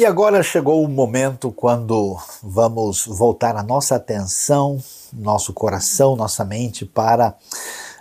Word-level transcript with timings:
E 0.00 0.06
agora 0.06 0.42
chegou 0.42 0.82
o 0.82 0.88
momento 0.88 1.52
quando 1.52 2.16
vamos 2.42 3.04
voltar 3.04 3.54
a 3.54 3.62
nossa 3.62 3.96
atenção, 3.96 4.82
nosso 5.12 5.52
coração, 5.52 6.16
nossa 6.16 6.42
mente 6.42 6.86
para 6.86 7.34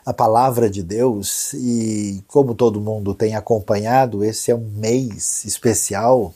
a 0.05 0.13
palavra 0.13 0.69
de 0.69 0.81
Deus. 0.81 1.51
E 1.55 2.23
como 2.25 2.55
todo 2.55 2.79
mundo 2.79 3.13
tem 3.13 3.35
acompanhado, 3.35 4.23
esse 4.23 4.49
é 4.49 4.55
um 4.55 4.65
mês 4.77 5.43
especial 5.43 6.33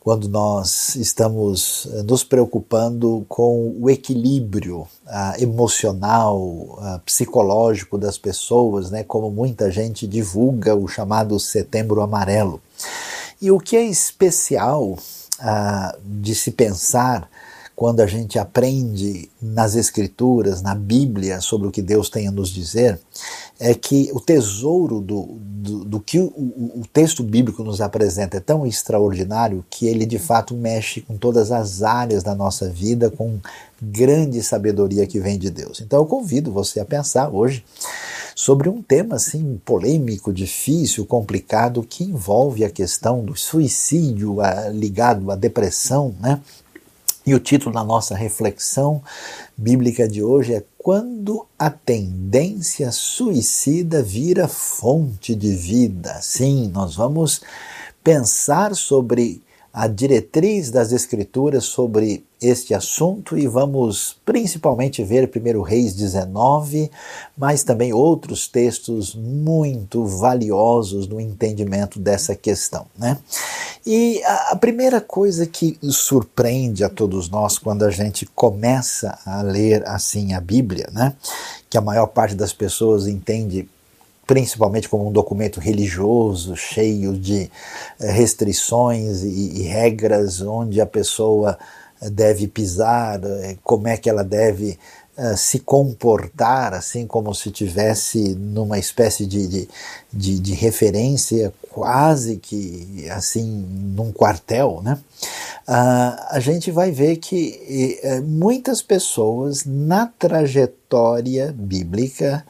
quando 0.00 0.28
nós 0.28 0.96
estamos 0.96 1.86
eh, 1.92 2.02
nos 2.02 2.24
preocupando 2.24 3.24
com 3.28 3.76
o 3.80 3.88
equilíbrio 3.88 4.80
uh, 4.80 4.88
emocional, 5.40 6.40
uh, 6.40 6.98
psicológico 7.04 7.96
das 7.96 8.18
pessoas, 8.18 8.90
né, 8.90 9.04
como 9.04 9.30
muita 9.30 9.70
gente 9.70 10.04
divulga 10.06 10.74
o 10.74 10.88
chamado 10.88 11.38
Setembro 11.38 12.00
Amarelo. 12.00 12.60
E 13.40 13.50
o 13.50 13.58
que 13.58 13.76
é 13.76 13.84
especial 13.84 14.84
uh, 14.92 15.98
de 16.04 16.34
se 16.34 16.50
pensar 16.50 17.28
quando 17.80 18.00
a 18.00 18.06
gente 18.06 18.38
aprende 18.38 19.30
nas 19.40 19.74
Escrituras, 19.74 20.60
na 20.60 20.74
Bíblia, 20.74 21.40
sobre 21.40 21.66
o 21.66 21.70
que 21.70 21.80
Deus 21.80 22.10
tem 22.10 22.28
a 22.28 22.30
nos 22.30 22.50
dizer, 22.50 23.00
é 23.58 23.72
que 23.72 24.10
o 24.12 24.20
tesouro 24.20 25.00
do, 25.00 25.38
do, 25.40 25.84
do 25.86 26.00
que 26.00 26.18
o, 26.18 26.24
o, 26.26 26.82
texto 26.92 27.22
bíblico 27.22 27.64
nos 27.64 27.80
apresenta 27.80 28.36
é 28.36 28.40
tão 28.40 28.66
extraordinário 28.66 29.64
que 29.70 29.86
ele 29.86 30.04
de 30.04 30.18
fato 30.18 30.54
mexe 30.54 31.00
com 31.00 31.16
todas 31.16 31.50
as 31.50 31.82
áreas 31.82 32.22
da 32.22 32.34
nossa 32.34 32.68
vida, 32.68 33.08
com 33.10 33.38
grande 33.80 34.42
sabedoria 34.42 35.06
que 35.06 35.18
vem 35.18 35.38
de 35.38 35.48
Deus. 35.48 35.80
Então 35.80 36.00
eu 36.00 36.06
convido 36.06 36.52
você 36.52 36.80
a 36.80 36.84
pensar 36.84 37.30
hoje 37.30 37.64
sobre 38.40 38.70
um 38.70 38.80
tema 38.80 39.16
assim 39.16 39.60
polêmico, 39.66 40.32
difícil, 40.32 41.04
complicado, 41.04 41.82
que 41.82 42.04
envolve 42.04 42.64
a 42.64 42.70
questão 42.70 43.22
do 43.22 43.36
suicídio 43.36 44.40
a, 44.40 44.70
ligado 44.70 45.30
à 45.30 45.36
depressão, 45.36 46.14
né? 46.18 46.40
E 47.26 47.34
o 47.34 47.38
título 47.38 47.74
da 47.74 47.84
nossa 47.84 48.14
reflexão 48.14 49.02
bíblica 49.54 50.08
de 50.08 50.22
hoje 50.22 50.54
é 50.54 50.64
Quando 50.78 51.46
a 51.58 51.68
tendência 51.68 52.90
suicida 52.92 54.02
vira 54.02 54.48
fonte 54.48 55.34
de 55.34 55.54
vida. 55.54 56.18
Sim, 56.22 56.70
nós 56.72 56.96
vamos 56.96 57.42
pensar 58.02 58.74
sobre 58.74 59.42
a 59.72 59.86
diretriz 59.86 60.70
das 60.70 60.90
Escrituras 60.92 61.64
sobre 61.64 62.24
este 62.42 62.74
assunto 62.74 63.38
e 63.38 63.46
vamos 63.46 64.16
principalmente 64.24 65.04
ver 65.04 65.30
1 65.32 65.62
Reis 65.62 65.94
19, 65.94 66.90
mas 67.36 67.62
também 67.62 67.92
outros 67.92 68.48
textos 68.48 69.14
muito 69.14 70.04
valiosos 70.06 71.06
no 71.06 71.20
entendimento 71.20 72.00
dessa 72.00 72.34
questão. 72.34 72.86
Né? 72.98 73.18
E 73.86 74.22
a, 74.24 74.56
primeira 74.56 75.00
coisa 75.00 75.46
que 75.46 75.78
surpreende 75.82 76.82
a 76.82 76.88
todos 76.88 77.28
nós 77.28 77.58
quando 77.58 77.84
a 77.84 77.90
gente 77.90 78.26
começa 78.26 79.18
a 79.24 79.42
ler 79.42 79.86
assim 79.86 80.32
a 80.32 80.40
Bíblia, 80.40 80.88
né? 80.92 81.14
que 81.68 81.78
a 81.78 81.82
maior 81.82 82.06
parte 82.06 82.34
das 82.34 82.52
pessoas 82.52 83.06
entende 83.06 83.68
principalmente 84.30 84.88
como 84.88 85.08
um 85.08 85.10
documento 85.10 85.58
religioso, 85.58 86.54
cheio 86.54 87.18
de 87.18 87.50
eh, 87.98 88.12
restrições 88.12 89.24
e, 89.24 89.58
e 89.58 89.62
regras 89.62 90.40
onde 90.40 90.80
a 90.80 90.86
pessoa 90.86 91.58
eh, 92.00 92.08
deve 92.08 92.46
pisar, 92.46 93.20
eh, 93.24 93.56
como 93.64 93.88
é 93.88 93.96
que 93.96 94.08
ela 94.08 94.22
deve 94.22 94.78
se 95.36 95.58
comportar, 95.58 96.72
assim 96.72 97.06
como 97.06 97.34
se 97.34 97.50
tivesse 97.50 98.34
numa 98.36 98.78
espécie 98.78 99.26
de, 99.26 99.46
de, 99.46 99.68
de, 100.10 100.38
de, 100.38 100.54
referência, 100.54 101.52
quase 101.70 102.38
que 102.38 103.06
assim 103.10 103.44
num 103.94 104.12
quartel, 104.12 104.80
né? 104.82 104.98
Uh, 105.68 106.16
a 106.30 106.40
gente 106.40 106.70
vai 106.70 106.90
ver 106.90 107.16
que 107.18 108.00
muitas 108.24 108.80
pessoas 108.80 109.66
na 109.66 110.06
trajetória 110.06 111.54
bíblica 111.54 112.42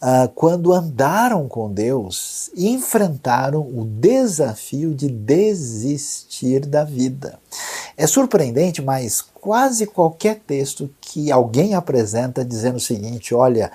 Uh, 0.00 0.28
quando 0.32 0.72
andaram 0.72 1.48
com 1.48 1.72
Deus, 1.72 2.50
enfrentaram 2.56 3.62
o 3.62 3.84
desafio 3.84 4.94
de 4.94 5.08
desistir 5.08 6.60
da 6.60 6.84
vida. 6.84 7.40
É 7.96 8.06
surpreendente, 8.06 8.80
mas 8.80 9.20
quase 9.20 9.86
qualquer 9.86 10.38
texto 10.46 10.88
que 11.00 11.32
alguém 11.32 11.74
apresenta 11.74 12.44
dizendo 12.44 12.76
o 12.76 12.80
seguinte: 12.80 13.34
olha, 13.34 13.72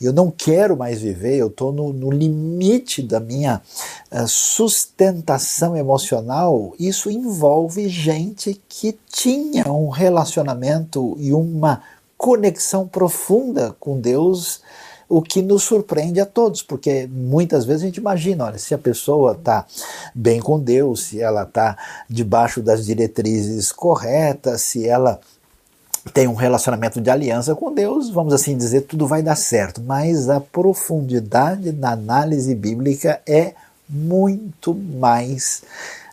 eu 0.00 0.12
não 0.12 0.28
quero 0.28 0.76
mais 0.76 1.00
viver, 1.00 1.36
eu 1.36 1.46
estou 1.46 1.70
no, 1.70 1.92
no, 1.92 2.10
limite 2.10 3.00
da 3.00 3.20
minha 3.20 3.62
uh, 4.10 4.26
sustentação 4.26 5.76
emocional, 5.76 6.74
isso 6.80 7.08
envolve 7.08 7.88
gente 7.88 8.60
que 8.68 8.98
tinha 9.08 9.70
um 9.70 9.88
relacionamento 9.88 11.14
e 11.20 11.32
uma 11.32 11.80
conexão 12.18 12.88
profunda 12.88 13.74
com 13.78 14.00
Deus 14.00 14.62
o 15.10 15.20
que 15.20 15.42
nos 15.42 15.64
surpreende 15.64 16.20
a 16.20 16.24
todos, 16.24 16.62
porque 16.62 17.08
muitas 17.10 17.64
vezes 17.64 17.82
a 17.82 17.86
gente 17.86 17.96
imagina, 17.96 18.44
olha, 18.44 18.58
se 18.58 18.72
a 18.72 18.78
pessoa 18.78 19.32
está 19.32 19.66
bem 20.14 20.40
com 20.40 20.56
Deus, 20.56 21.06
se 21.06 21.20
ela 21.20 21.42
está 21.42 21.76
debaixo 22.08 22.62
das 22.62 22.86
diretrizes 22.86 23.72
corretas, 23.72 24.62
se 24.62 24.86
ela 24.86 25.20
tem 26.14 26.28
um 26.28 26.34
relacionamento 26.34 27.00
de 27.00 27.10
aliança 27.10 27.56
com 27.56 27.74
Deus, 27.74 28.08
vamos 28.08 28.32
assim 28.32 28.56
dizer, 28.56 28.82
tudo 28.82 29.04
vai 29.04 29.20
dar 29.20 29.34
certo. 29.34 29.80
Mas 29.80 30.30
a 30.30 30.40
profundidade 30.40 31.72
da 31.72 31.90
análise 31.90 32.54
bíblica 32.54 33.20
é 33.26 33.54
muito 33.88 34.72
mais 34.72 35.64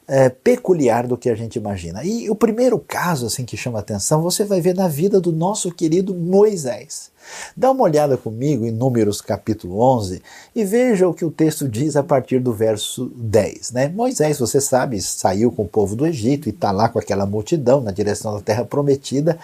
é, 0.07 0.27
peculiar 0.27 1.05
do 1.05 1.15
que 1.15 1.29
a 1.29 1.35
gente 1.35 1.57
imagina. 1.57 2.03
E 2.03 2.31
o 2.31 2.35
primeiro 2.35 2.79
caso 2.79 3.27
assim 3.27 3.45
que 3.45 3.55
chama 3.55 3.77
atenção, 3.77 4.23
você 4.23 4.43
vai 4.43 4.59
ver 4.59 4.73
na 4.73 4.87
vida 4.87 5.21
do 5.21 5.31
nosso 5.31 5.71
querido 5.71 6.15
Moisés. 6.15 7.11
Dá 7.55 7.71
uma 7.71 7.83
olhada 7.83 8.17
comigo 8.17 8.65
em 8.65 8.71
Números 8.71 9.21
capítulo 9.21 9.79
11 9.79 10.21
e 10.55 10.63
veja 10.63 11.07
o 11.07 11.13
que 11.13 11.25
o 11.25 11.31
texto 11.31 11.67
diz 11.67 11.95
a 11.95 12.03
partir 12.03 12.39
do 12.39 12.53
verso 12.53 13.11
10. 13.15 13.71
Né? 13.71 13.87
Moisés, 13.89 14.39
você 14.39 14.61
sabe, 14.61 15.01
saiu 15.01 15.51
com 15.51 15.63
o 15.63 15.67
povo 15.67 15.95
do 15.95 16.05
Egito 16.05 16.47
e 16.47 16.51
está 16.51 16.71
lá 16.71 16.89
com 16.89 16.99
aquela 16.99 17.25
multidão 17.25 17.81
na 17.81 17.91
direção 17.91 18.33
da 18.35 18.41
terra 18.41 18.65
prometida 18.65 19.37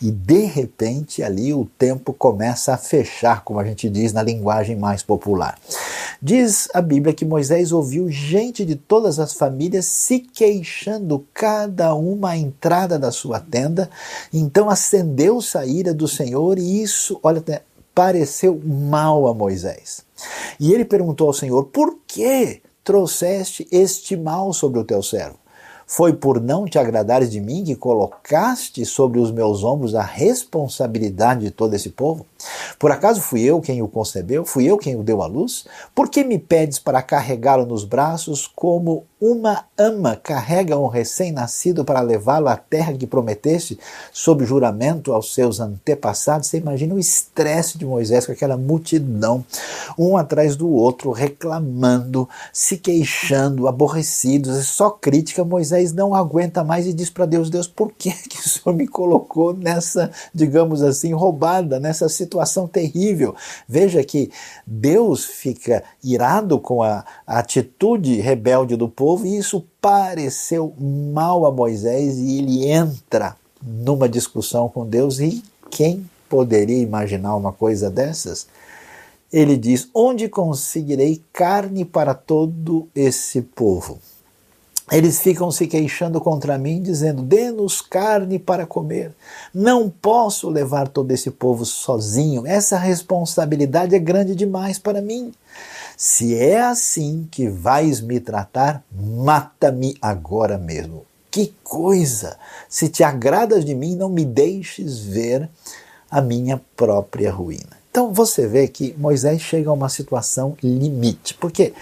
e 0.00 0.10
de 0.10 0.44
repente 0.44 1.22
ali 1.22 1.52
o 1.52 1.68
tempo 1.78 2.12
começa 2.12 2.74
a 2.74 2.78
fechar, 2.78 3.42
como 3.44 3.60
a 3.60 3.64
gente 3.64 3.88
diz 3.88 4.12
na 4.12 4.22
linguagem 4.22 4.76
mais 4.76 5.02
popular. 5.02 5.58
Diz 6.20 6.68
a 6.74 6.80
Bíblia 6.80 7.14
que 7.14 7.24
Moisés 7.24 7.70
ouviu 7.70 8.10
gente 8.10 8.64
de 8.64 8.74
todas 8.74 9.18
as 9.20 9.34
famílias 9.34 9.86
se 9.86 10.18
queixando, 10.18 11.24
cada 11.32 11.94
uma 11.94 12.30
à 12.30 12.36
entrada 12.36 12.98
da 12.98 13.12
sua 13.12 13.38
tenda. 13.38 13.88
Então 14.32 14.68
acendeu-se 14.68 15.56
a 15.56 15.64
ira 15.64 15.94
do 15.94 16.08
Senhor 16.08 16.58
e 16.58 16.82
isso, 16.82 17.18
olha, 17.28 17.62
pareceu 17.94 18.60
mal 18.64 19.26
a 19.26 19.34
Moisés. 19.34 20.04
E 20.58 20.72
ele 20.72 20.84
perguntou 20.84 21.26
ao 21.26 21.32
Senhor: 21.32 21.64
Por 21.64 21.98
que 22.06 22.62
trouxeste 22.82 23.66
este 23.70 24.16
mal 24.16 24.52
sobre 24.52 24.80
o 24.80 24.84
teu 24.84 25.02
servo? 25.02 25.36
Foi 25.86 26.12
por 26.12 26.38
não 26.38 26.66
te 26.66 26.78
agradares 26.78 27.30
de 27.30 27.40
mim 27.40 27.64
que 27.64 27.74
colocaste 27.74 28.84
sobre 28.84 29.18
os 29.18 29.30
meus 29.30 29.64
ombros 29.64 29.94
a 29.94 30.02
responsabilidade 30.02 31.46
de 31.46 31.50
todo 31.50 31.72
esse 31.74 31.88
povo? 31.88 32.26
Por 32.78 32.92
acaso 32.92 33.20
fui 33.20 33.42
eu 33.42 33.60
quem 33.60 33.82
o 33.82 33.88
concebeu? 33.88 34.44
Fui 34.44 34.64
eu 34.64 34.78
quem 34.78 34.94
o 34.94 35.02
deu 35.02 35.22
à 35.22 35.26
luz? 35.26 35.66
Por 35.94 36.08
que 36.08 36.22
me 36.22 36.38
pedes 36.38 36.78
para 36.78 37.02
carregá-lo 37.02 37.66
nos 37.66 37.84
braços 37.84 38.46
como 38.46 39.04
uma 39.20 39.64
ama 39.76 40.14
carrega 40.14 40.78
um 40.78 40.86
recém-nascido 40.86 41.84
para 41.84 42.00
levá-lo 42.00 42.46
à 42.46 42.56
terra 42.56 42.92
que 42.92 43.06
prometeste, 43.06 43.76
sob 44.12 44.44
juramento 44.44 45.12
aos 45.12 45.34
seus 45.34 45.58
antepassados? 45.58 46.46
Você 46.46 46.58
imagina 46.58 46.94
o 46.94 47.00
estresse 47.00 47.76
de 47.76 47.84
Moisés 47.84 48.26
com 48.26 48.32
aquela 48.32 48.56
multidão, 48.56 49.44
um 49.98 50.16
atrás 50.16 50.54
do 50.54 50.68
outro, 50.68 51.10
reclamando, 51.10 52.28
se 52.52 52.76
queixando, 52.76 53.66
aborrecidos, 53.66 54.56
é 54.56 54.62
só 54.62 54.90
crítica. 54.90 55.44
Moisés 55.44 55.92
não 55.92 56.14
aguenta 56.14 56.62
mais 56.62 56.86
e 56.86 56.92
diz 56.92 57.10
para 57.10 57.26
Deus: 57.26 57.50
Deus, 57.50 57.66
por 57.66 57.90
que, 57.92 58.12
que 58.12 58.38
o 58.38 58.48
Senhor 58.48 58.76
me 58.76 58.86
colocou 58.86 59.52
nessa, 59.52 60.12
digamos 60.32 60.82
assim, 60.82 61.12
roubada, 61.12 61.80
nessa 61.80 62.08
situação? 62.08 62.27
Situação 62.28 62.68
terrível. 62.68 63.34
Veja 63.66 64.04
que 64.04 64.30
Deus 64.66 65.24
fica 65.24 65.82
irado 66.04 66.60
com 66.60 66.82
a, 66.82 67.04
a 67.26 67.38
atitude 67.38 68.20
rebelde 68.20 68.76
do 68.76 68.88
povo 68.88 69.26
e 69.26 69.38
isso 69.38 69.64
pareceu 69.80 70.74
mal 70.78 71.46
a 71.46 71.50
Moisés 71.50 72.18
e 72.18 72.38
ele 72.38 72.70
entra 72.70 73.34
numa 73.62 74.08
discussão 74.08 74.68
com 74.68 74.86
Deus 74.86 75.18
e 75.18 75.42
quem 75.70 76.08
poderia 76.28 76.82
imaginar 76.82 77.34
uma 77.34 77.52
coisa 77.52 77.90
dessas? 77.90 78.46
Ele 79.32 79.56
diz: 79.56 79.88
Onde 79.94 80.28
conseguirei 80.28 81.22
carne 81.32 81.84
para 81.84 82.14
todo 82.14 82.88
esse 82.94 83.40
povo? 83.40 83.98
Eles 84.90 85.20
ficam 85.20 85.50
se 85.50 85.66
queixando 85.66 86.20
contra 86.20 86.56
mim, 86.58 86.80
dizendo: 86.80 87.22
dê-nos 87.22 87.80
carne 87.80 88.38
para 88.38 88.66
comer. 88.66 89.12
Não 89.52 89.90
posso 89.90 90.48
levar 90.48 90.88
todo 90.88 91.10
esse 91.10 91.30
povo 91.30 91.64
sozinho. 91.64 92.46
Essa 92.46 92.78
responsabilidade 92.78 93.94
é 93.94 93.98
grande 93.98 94.34
demais 94.34 94.78
para 94.78 95.02
mim. 95.02 95.32
Se 95.96 96.36
é 96.36 96.60
assim 96.60 97.26
que 97.30 97.48
vais 97.48 98.00
me 98.00 98.20
tratar, 98.20 98.82
mata-me 98.92 99.96
agora 100.00 100.56
mesmo. 100.56 101.04
Que 101.30 101.54
coisa! 101.62 102.36
Se 102.68 102.88
te 102.88 103.04
agradas 103.04 103.64
de 103.64 103.74
mim, 103.74 103.94
não 103.94 104.08
me 104.08 104.24
deixes 104.24 104.98
ver 104.98 105.48
a 106.10 106.20
minha 106.20 106.60
própria 106.76 107.30
ruína. 107.30 107.77
Então 107.98 108.12
você 108.12 108.46
vê 108.46 108.68
que 108.68 108.94
Moisés 108.96 109.42
chega 109.42 109.70
a 109.70 109.72
uma 109.72 109.88
situação 109.88 110.56
limite, 110.62 111.34
porque 111.34 111.74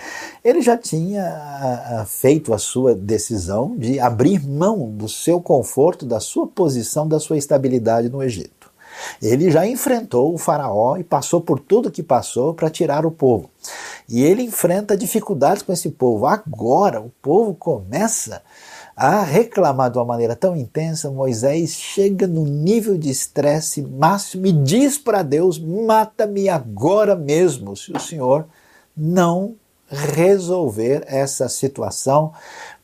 ele 0.43 0.63
já 0.63 0.75
tinha 0.75 2.07
feito 2.09 2.55
a 2.55 2.59
sua 2.59 2.95
decisão 2.95 3.77
de 3.77 4.01
abrir 4.01 4.43
mão 4.43 4.89
do 4.89 5.11
seu 5.11 5.43
conforto, 5.43 6.07
da 6.07 6.19
sua 6.19 6.47
posição, 6.47 7.07
da 7.07 7.21
sua 7.21 7.37
estabilidade 7.37 8.09
no 8.09 8.23
Egito. 8.23 8.73
Ele 9.21 9.51
já 9.51 9.67
enfrentou 9.67 10.33
o 10.33 10.39
Faraó 10.39 10.97
e 10.97 11.05
passou 11.05 11.43
por 11.43 11.61
tudo 11.61 11.91
que 11.91 12.03
passou 12.03 12.55
para 12.55 12.71
tirar 12.71 13.05
o 13.05 13.11
povo. 13.11 13.51
E 14.09 14.23
ele 14.23 14.43
enfrenta 14.43 14.97
dificuldades 14.97 15.63
com 15.63 15.71
esse 15.71 15.91
povo. 15.91 16.25
Agora 16.25 16.99
o 16.99 17.13
povo 17.21 17.55
começa 17.55 18.37
a 18.37 18.41
reclamar 18.97 19.91
de 19.91 19.99
uma 19.99 20.07
maneira 20.07 20.35
tão 20.35 20.57
intensa, 20.57 21.11
Moisés 21.11 21.73
chega 21.73 22.27
no 22.27 22.47
nível 22.47 22.97
de 22.97 23.11
estresse 23.11 23.83
máximo 23.83 24.47
e 24.47 24.53
diz 24.53 24.97
para 24.97 25.23
Deus: 25.23 25.59
mata-me 25.59 26.49
agora 26.49 27.15
mesmo, 27.15 27.77
se 27.77 27.93
o 27.93 28.01
Senhor 28.01 28.47
não 28.97 29.55
resolver 29.89 31.05
essa 31.07 31.49
situação, 31.49 32.33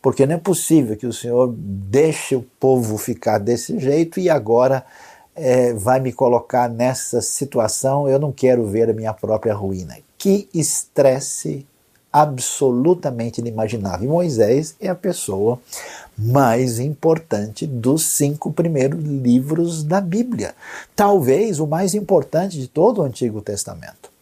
porque 0.03 0.27
não 0.27 0.35
é 0.35 0.39
possível 0.39 0.97
que 0.97 1.07
o 1.07 1.13
Senhor 1.13 1.53
deixe 1.57 2.37
o 2.37 2.43
povo 2.61 2.99
ficar 2.99 3.39
desse 3.39 3.79
jeito 3.79 4.21
e 4.21 4.29
agora 4.29 4.85
é, 5.35 5.73
vai 5.73 5.99
me 5.99 6.13
colocar 6.13 6.69
nessa 6.69 7.21
situação. 7.23 8.09
Eu 8.09 8.19
não 8.19 8.31
quero 8.31 8.67
ver 8.67 8.91
a 8.91 8.93
minha 8.93 9.13
própria 9.13 9.55
ruína. 9.55 9.97
Que 10.19 10.49
estresse 10.53 11.67
absolutamente 12.13 13.41
inimaginável. 13.41 14.07
E 14.07 14.11
Moisés 14.11 14.77
é 14.81 14.89
a 14.89 14.95
pessoa 14.95 15.59
mais 16.19 16.79
importante 16.79 17.67
dos 17.67 18.03
cinco 18.05 18.53
primeiros 18.53 19.03
livros 19.03 19.83
da 19.83 20.01
Bíblia. 20.01 20.55
Talvez 20.95 21.59
o 21.59 21.67
mais 21.67 21.95
importante 21.95 22.59
de 22.59 22.69
todo 22.69 22.99
o 22.99 23.05
Antigo 23.05 23.41
Testamento. 23.41 24.13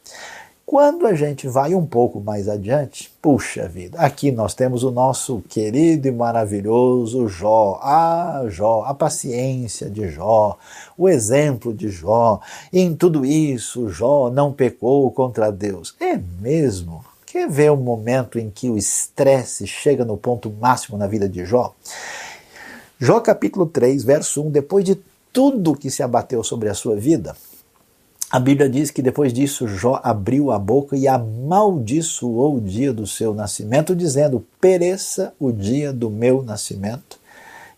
Quando 0.70 1.04
a 1.04 1.14
gente 1.14 1.48
vai 1.48 1.74
um 1.74 1.84
pouco 1.84 2.20
mais 2.20 2.48
adiante, 2.48 3.12
puxa 3.20 3.66
vida, 3.66 3.98
aqui 3.98 4.30
nós 4.30 4.54
temos 4.54 4.84
o 4.84 4.92
nosso 4.92 5.42
querido 5.48 6.06
e 6.06 6.12
maravilhoso 6.12 7.26
Jó. 7.26 7.80
Ah, 7.82 8.44
Jó, 8.46 8.84
a 8.86 8.94
paciência 8.94 9.90
de 9.90 10.08
Jó, 10.08 10.56
o 10.96 11.08
exemplo 11.08 11.74
de 11.74 11.88
Jó. 11.88 12.38
Em 12.72 12.94
tudo 12.94 13.26
isso, 13.26 13.88
Jó 13.88 14.30
não 14.30 14.52
pecou 14.52 15.10
contra 15.10 15.50
Deus. 15.50 15.92
É 15.98 16.16
mesmo? 16.40 17.04
Quer 17.30 17.48
ver 17.48 17.70
o 17.70 17.76
momento 17.76 18.40
em 18.40 18.50
que 18.50 18.68
o 18.68 18.76
estresse 18.76 19.64
chega 19.64 20.04
no 20.04 20.16
ponto 20.16 20.50
máximo 20.50 20.98
na 20.98 21.06
vida 21.06 21.28
de 21.28 21.44
Jó? 21.44 21.72
Jó 22.98 23.20
capítulo 23.20 23.66
3, 23.66 24.02
verso 24.02 24.42
1, 24.42 24.50
depois 24.50 24.84
de 24.84 24.98
tudo 25.32 25.76
que 25.76 25.92
se 25.92 26.02
abateu 26.02 26.42
sobre 26.42 26.68
a 26.68 26.74
sua 26.74 26.96
vida, 26.96 27.36
a 28.32 28.40
Bíblia 28.40 28.68
diz 28.68 28.90
que 28.90 29.00
depois 29.00 29.32
disso 29.32 29.68
Jó 29.68 30.00
abriu 30.02 30.50
a 30.50 30.58
boca 30.58 30.96
e 30.96 31.06
amaldiçoou 31.06 32.56
o 32.56 32.60
dia 32.60 32.92
do 32.92 33.06
seu 33.06 33.32
nascimento, 33.32 33.94
dizendo: 33.94 34.44
Pereça 34.60 35.32
o 35.38 35.52
dia 35.52 35.92
do 35.92 36.10
meu 36.10 36.42
nascimento 36.42 37.16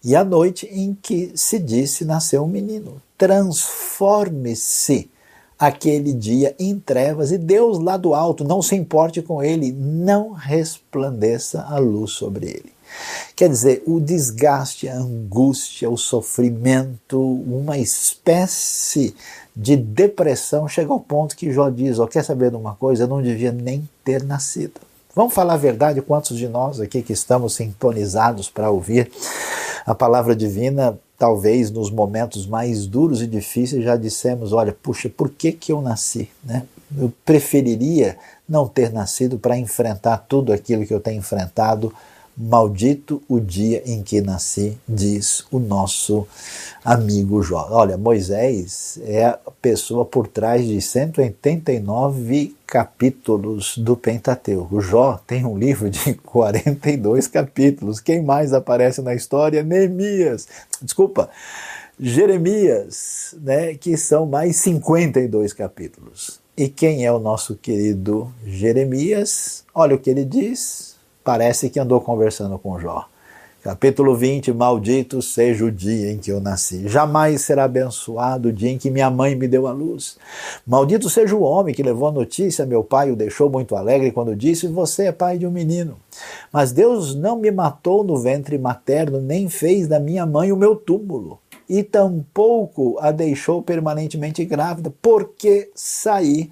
e 0.02 0.16
a 0.16 0.24
noite 0.24 0.66
em 0.72 0.94
que 0.94 1.30
se 1.34 1.58
disse 1.58 2.06
nasceu 2.06 2.42
um 2.42 2.48
menino. 2.48 3.02
Transforme-se 3.18 5.10
aquele 5.62 6.12
dia 6.12 6.56
em 6.58 6.76
trevas 6.76 7.30
e 7.30 7.38
Deus 7.38 7.78
lá 7.78 7.96
do 7.96 8.14
alto 8.14 8.42
não 8.42 8.60
se 8.60 8.74
importe 8.74 9.22
com 9.22 9.40
ele, 9.40 9.70
não 9.70 10.32
resplandeça 10.32 11.62
a 11.62 11.78
luz 11.78 12.10
sobre 12.10 12.46
ele. 12.46 12.72
Quer 13.36 13.48
dizer, 13.48 13.80
o 13.86 14.00
desgaste, 14.00 14.88
a 14.88 14.96
angústia, 14.96 15.88
o 15.88 15.96
sofrimento, 15.96 17.20
uma 17.20 17.78
espécie 17.78 19.14
de 19.54 19.76
depressão 19.76 20.66
chega 20.66 20.92
ao 20.92 20.98
ponto 20.98 21.36
que 21.36 21.52
Jó 21.52 21.70
diz: 21.70 22.00
oh, 22.00 22.08
quer 22.08 22.24
saber 22.24 22.50
de 22.50 22.56
uma 22.56 22.74
coisa? 22.74 23.04
Eu 23.04 23.08
não 23.08 23.22
devia 23.22 23.52
nem 23.52 23.88
ter 24.04 24.24
nascido. 24.24 24.80
Vamos 25.14 25.32
falar 25.32 25.54
a 25.54 25.58
verdade, 25.58 26.02
quantos 26.02 26.36
de 26.36 26.48
nós 26.48 26.80
aqui 26.80 27.02
que 27.02 27.12
estamos 27.12 27.54
sintonizados 27.54 28.50
para 28.50 28.68
ouvir 28.68 29.08
a 29.86 29.94
palavra 29.94 30.34
divina 30.34 30.98
talvez 31.22 31.70
nos 31.70 31.88
momentos 31.88 32.48
mais 32.48 32.84
duros 32.84 33.22
e 33.22 33.28
difíceis 33.28 33.84
já 33.84 33.96
dissemos, 33.96 34.52
olha, 34.52 34.76
puxa, 34.82 35.08
por 35.08 35.30
que 35.30 35.52
que 35.52 35.70
eu 35.70 35.80
nasci, 35.80 36.28
né? 36.42 36.64
Eu 36.98 37.12
preferiria 37.24 38.18
não 38.48 38.66
ter 38.66 38.92
nascido 38.92 39.38
para 39.38 39.56
enfrentar 39.56 40.16
tudo 40.28 40.52
aquilo 40.52 40.84
que 40.84 40.92
eu 40.92 40.98
tenho 40.98 41.20
enfrentado 41.20 41.94
Maldito 42.36 43.22
o 43.28 43.38
dia 43.38 43.82
em 43.84 44.02
que 44.02 44.22
nasci, 44.22 44.78
diz 44.88 45.44
o 45.50 45.58
nosso 45.58 46.26
amigo 46.82 47.42
Jó. 47.42 47.68
Olha, 47.70 47.98
Moisés 47.98 48.98
é 49.04 49.26
a 49.26 49.38
pessoa 49.60 50.04
por 50.04 50.26
trás 50.26 50.66
de 50.66 50.80
189 50.80 52.56
capítulos 52.66 53.76
do 53.76 53.94
Pentateuco. 53.94 54.80
Jó 54.80 55.20
tem 55.26 55.44
um 55.44 55.58
livro 55.58 55.90
de 55.90 56.14
42 56.24 57.28
capítulos. 57.28 58.00
Quem 58.00 58.22
mais 58.22 58.54
aparece 58.54 59.02
na 59.02 59.14
história? 59.14 59.62
Neemias. 59.62 60.48
Desculpa. 60.80 61.28
Jeremias, 62.00 63.34
né, 63.40 63.74
que 63.74 63.96
são 63.96 64.24
mais 64.24 64.56
52 64.56 65.52
capítulos. 65.52 66.40
E 66.56 66.68
quem 66.68 67.04
é 67.04 67.12
o 67.12 67.18
nosso 67.18 67.54
querido 67.54 68.32
Jeremias? 68.44 69.64
Olha 69.74 69.94
o 69.94 69.98
que 69.98 70.10
ele 70.10 70.24
diz, 70.24 70.96
parece 71.22 71.70
que 71.70 71.80
andou 71.80 72.00
conversando 72.00 72.58
com 72.58 72.78
Jó. 72.78 73.06
Capítulo 73.62 74.16
20: 74.16 74.52
Maldito 74.52 75.22
seja 75.22 75.64
o 75.64 75.70
dia 75.70 76.10
em 76.10 76.18
que 76.18 76.32
eu 76.32 76.40
nasci. 76.40 76.88
Jamais 76.88 77.42
será 77.42 77.62
abençoado 77.62 78.48
o 78.48 78.52
dia 78.52 78.70
em 78.70 78.76
que 78.76 78.90
minha 78.90 79.08
mãe 79.08 79.36
me 79.36 79.46
deu 79.46 79.68
a 79.68 79.72
luz. 79.72 80.18
Maldito 80.66 81.08
seja 81.08 81.36
o 81.36 81.42
homem 81.42 81.72
que 81.72 81.80
levou 81.80 82.08
a 82.08 82.12
notícia, 82.12 82.66
meu 82.66 82.82
pai 82.82 83.12
o 83.12 83.16
deixou 83.16 83.48
muito 83.48 83.76
alegre 83.76 84.10
quando 84.10 84.34
disse: 84.34 84.66
Você 84.66 85.04
é 85.04 85.12
pai 85.12 85.38
de 85.38 85.46
um 85.46 85.50
menino. 85.52 85.96
Mas 86.52 86.72
Deus 86.72 87.14
não 87.14 87.38
me 87.38 87.52
matou 87.52 88.02
no 88.02 88.18
ventre 88.18 88.58
materno, 88.58 89.20
nem 89.20 89.48
fez 89.48 89.86
da 89.86 90.00
minha 90.00 90.26
mãe 90.26 90.50
o 90.50 90.56
meu 90.56 90.74
túmulo. 90.74 91.38
E 91.68 91.84
tampouco 91.84 92.98
a 92.98 93.12
deixou 93.12 93.62
permanentemente 93.62 94.44
grávida, 94.44 94.92
porque 95.00 95.70
saí 95.72 96.50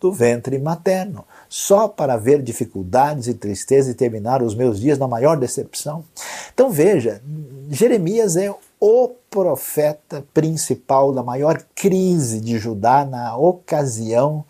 do 0.00 0.10
ventre 0.10 0.58
materno 0.58 1.26
só 1.48 1.88
para 1.88 2.16
ver 2.16 2.42
dificuldades 2.42 3.26
e 3.26 3.34
tristeza 3.34 3.90
e 3.90 3.94
terminar 3.94 4.42
os 4.42 4.54
meus 4.54 4.78
dias 4.78 4.98
na 4.98 5.08
maior 5.08 5.36
decepção? 5.36 6.04
Então 6.52 6.70
veja, 6.70 7.22
Jeremias 7.70 8.36
é 8.36 8.54
o 8.80 9.08
profeta 9.30 10.24
principal 10.32 11.12
da 11.12 11.22
maior 11.22 11.62
crise 11.74 12.40
de 12.40 12.58
Judá 12.58 13.04
na 13.04 13.36
ocasião 13.36 14.44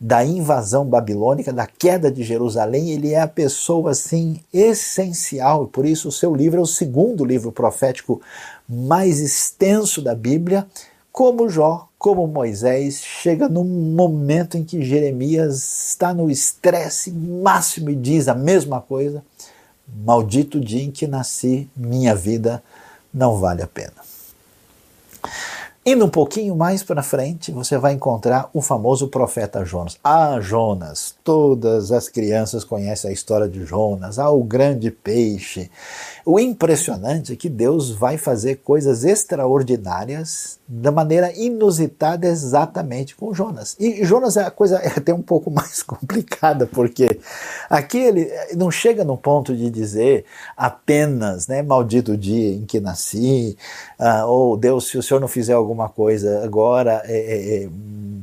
da 0.00 0.24
invasão 0.24 0.84
babilônica, 0.84 1.52
da 1.52 1.66
queda 1.66 2.10
de 2.10 2.22
Jerusalém, 2.22 2.90
ele 2.90 3.14
é 3.14 3.20
a 3.20 3.26
pessoa 3.26 3.90
assim 3.90 4.40
essencial, 4.52 5.64
e 5.64 5.66
por 5.68 5.84
isso 5.84 6.08
o 6.08 6.12
seu 6.12 6.34
livro 6.34 6.60
é 6.60 6.62
o 6.62 6.66
segundo 6.66 7.24
livro 7.24 7.50
profético 7.50 8.20
mais 8.68 9.18
extenso 9.18 10.00
da 10.00 10.14
Bíblia, 10.14 10.68
como 11.18 11.48
Jó 11.48 11.88
como 11.98 12.28
Moisés, 12.28 13.02
chega 13.02 13.48
num 13.48 13.64
momento 13.64 14.56
em 14.56 14.62
que 14.62 14.84
Jeremias 14.84 15.88
está 15.88 16.14
no 16.14 16.30
estresse 16.30 17.10
máximo 17.10 17.90
e 17.90 17.96
diz 17.96 18.28
a 18.28 18.36
mesma 18.36 18.80
coisa: 18.80 19.24
Maldito 20.04 20.60
dia 20.60 20.84
em 20.84 20.92
que 20.92 21.08
nasci, 21.08 21.68
minha 21.76 22.14
vida 22.14 22.62
não 23.12 23.36
vale 23.36 23.62
a 23.62 23.66
pena. 23.66 23.96
Indo 25.90 26.04
um 26.04 26.10
pouquinho 26.10 26.54
mais 26.54 26.82
para 26.82 27.02
frente, 27.02 27.50
você 27.50 27.78
vai 27.78 27.94
encontrar 27.94 28.50
o 28.52 28.60
famoso 28.60 29.08
profeta 29.08 29.64
Jonas. 29.64 29.98
Ah, 30.04 30.38
Jonas! 30.38 31.14
Todas 31.24 31.90
as 31.90 32.10
crianças 32.10 32.62
conhecem 32.62 33.08
a 33.08 33.12
história 33.12 33.48
de 33.48 33.64
Jonas. 33.64 34.18
Ah, 34.18 34.30
o 34.30 34.44
grande 34.44 34.90
peixe. 34.90 35.70
O 36.30 36.38
impressionante 36.38 37.32
é 37.32 37.36
que 37.36 37.48
Deus 37.48 37.90
vai 37.90 38.18
fazer 38.18 38.56
coisas 38.56 39.02
extraordinárias 39.02 40.58
da 40.68 40.92
maneira 40.92 41.32
inusitada 41.34 42.26
exatamente 42.26 43.16
com 43.16 43.32
Jonas. 43.32 43.74
E 43.80 44.04
Jonas 44.04 44.36
é 44.36 44.42
a 44.42 44.50
coisa 44.50 44.76
é 44.76 44.88
até 44.88 45.14
um 45.14 45.22
pouco 45.22 45.48
mais 45.50 45.82
complicada, 45.82 46.66
porque 46.66 47.18
aqui 47.70 47.96
ele 47.96 48.30
não 48.54 48.70
chega 48.70 49.06
no 49.06 49.16
ponto 49.16 49.56
de 49.56 49.70
dizer 49.70 50.26
apenas, 50.54 51.48
né, 51.48 51.62
maldito 51.62 52.14
dia 52.14 52.52
em 52.52 52.66
que 52.66 52.78
nasci, 52.78 53.56
ah, 53.98 54.26
ou 54.26 54.54
Deus, 54.54 54.86
se 54.86 54.98
o 54.98 55.02
Senhor 55.02 55.20
não 55.20 55.28
fizer 55.28 55.54
alguma 55.54 55.88
coisa 55.88 56.44
agora, 56.44 57.00
é, 57.06 57.64
é, 57.64 57.68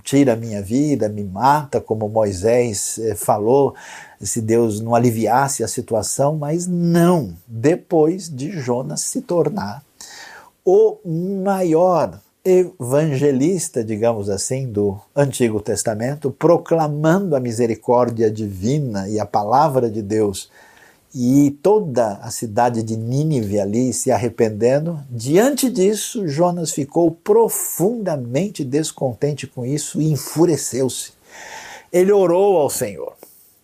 tira 0.03 0.33
a 0.33 0.35
minha 0.35 0.61
vida, 0.61 1.09
me 1.09 1.23
mata, 1.23 1.81
como 1.81 2.07
Moisés 2.07 2.99
falou 3.15 3.73
se 4.21 4.41
Deus 4.41 4.79
não 4.79 4.95
aliviasse 4.95 5.63
a 5.63 5.67
situação, 5.67 6.37
mas 6.37 6.67
não, 6.67 7.33
depois 7.47 8.29
de 8.29 8.51
Jonas 8.51 9.01
se 9.01 9.21
tornar 9.21 9.83
o 10.65 10.97
maior 11.43 12.19
evangelista, 12.43 13.83
digamos 13.83 14.29
assim, 14.29 14.67
do 14.71 14.99
Antigo 15.15 15.59
Testamento, 15.59 16.31
proclamando 16.31 17.35
a 17.35 17.39
misericórdia 17.39 18.29
divina 18.29 19.07
e 19.09 19.19
a 19.19 19.25
palavra 19.25 19.89
de 19.89 20.01
Deus 20.01 20.49
e 21.17 21.57
toda 21.63 22.19
a 22.21 22.29
cidade 22.29 22.83
de 22.83 22.97
Nínive 22.97 23.59
ali 23.59 23.93
se 23.93 24.11
arrependendo. 24.11 24.99
Diante 25.09 25.69
disso, 25.69 26.27
Jonas 26.27 26.71
ficou 26.71 27.09
profundamente 27.09 28.65
descontente 28.65 29.47
com 29.47 29.65
isso 29.65 30.01
e 30.01 30.11
enfureceu-se. 30.11 31.13
Ele 31.91 32.11
orou 32.11 32.57
ao 32.57 32.69
Senhor. 32.69 33.13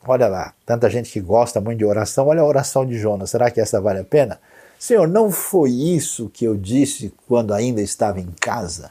Olha 0.08 0.28
lá, 0.28 0.54
tanta 0.66 0.90
gente 0.90 1.12
que 1.12 1.20
gosta 1.20 1.62
muito 1.62 1.78
de 1.78 1.86
oração, 1.86 2.28
olha 2.28 2.42
a 2.42 2.46
oração 2.46 2.86
de 2.86 2.98
Jonas. 2.98 3.30
Será 3.30 3.52
que 3.52 3.62
essa 3.62 3.80
vale 3.80 4.00
a 4.00 4.04
pena? 4.04 4.40
Senhor, 4.80 5.08
não 5.08 5.30
foi 5.30 5.70
isso 5.70 6.28
que 6.34 6.44
eu 6.44 6.58
disse 6.58 7.14
quando 7.28 7.54
ainda 7.54 7.82
estava 7.82 8.20
em 8.20 8.30
casa? 8.40 8.90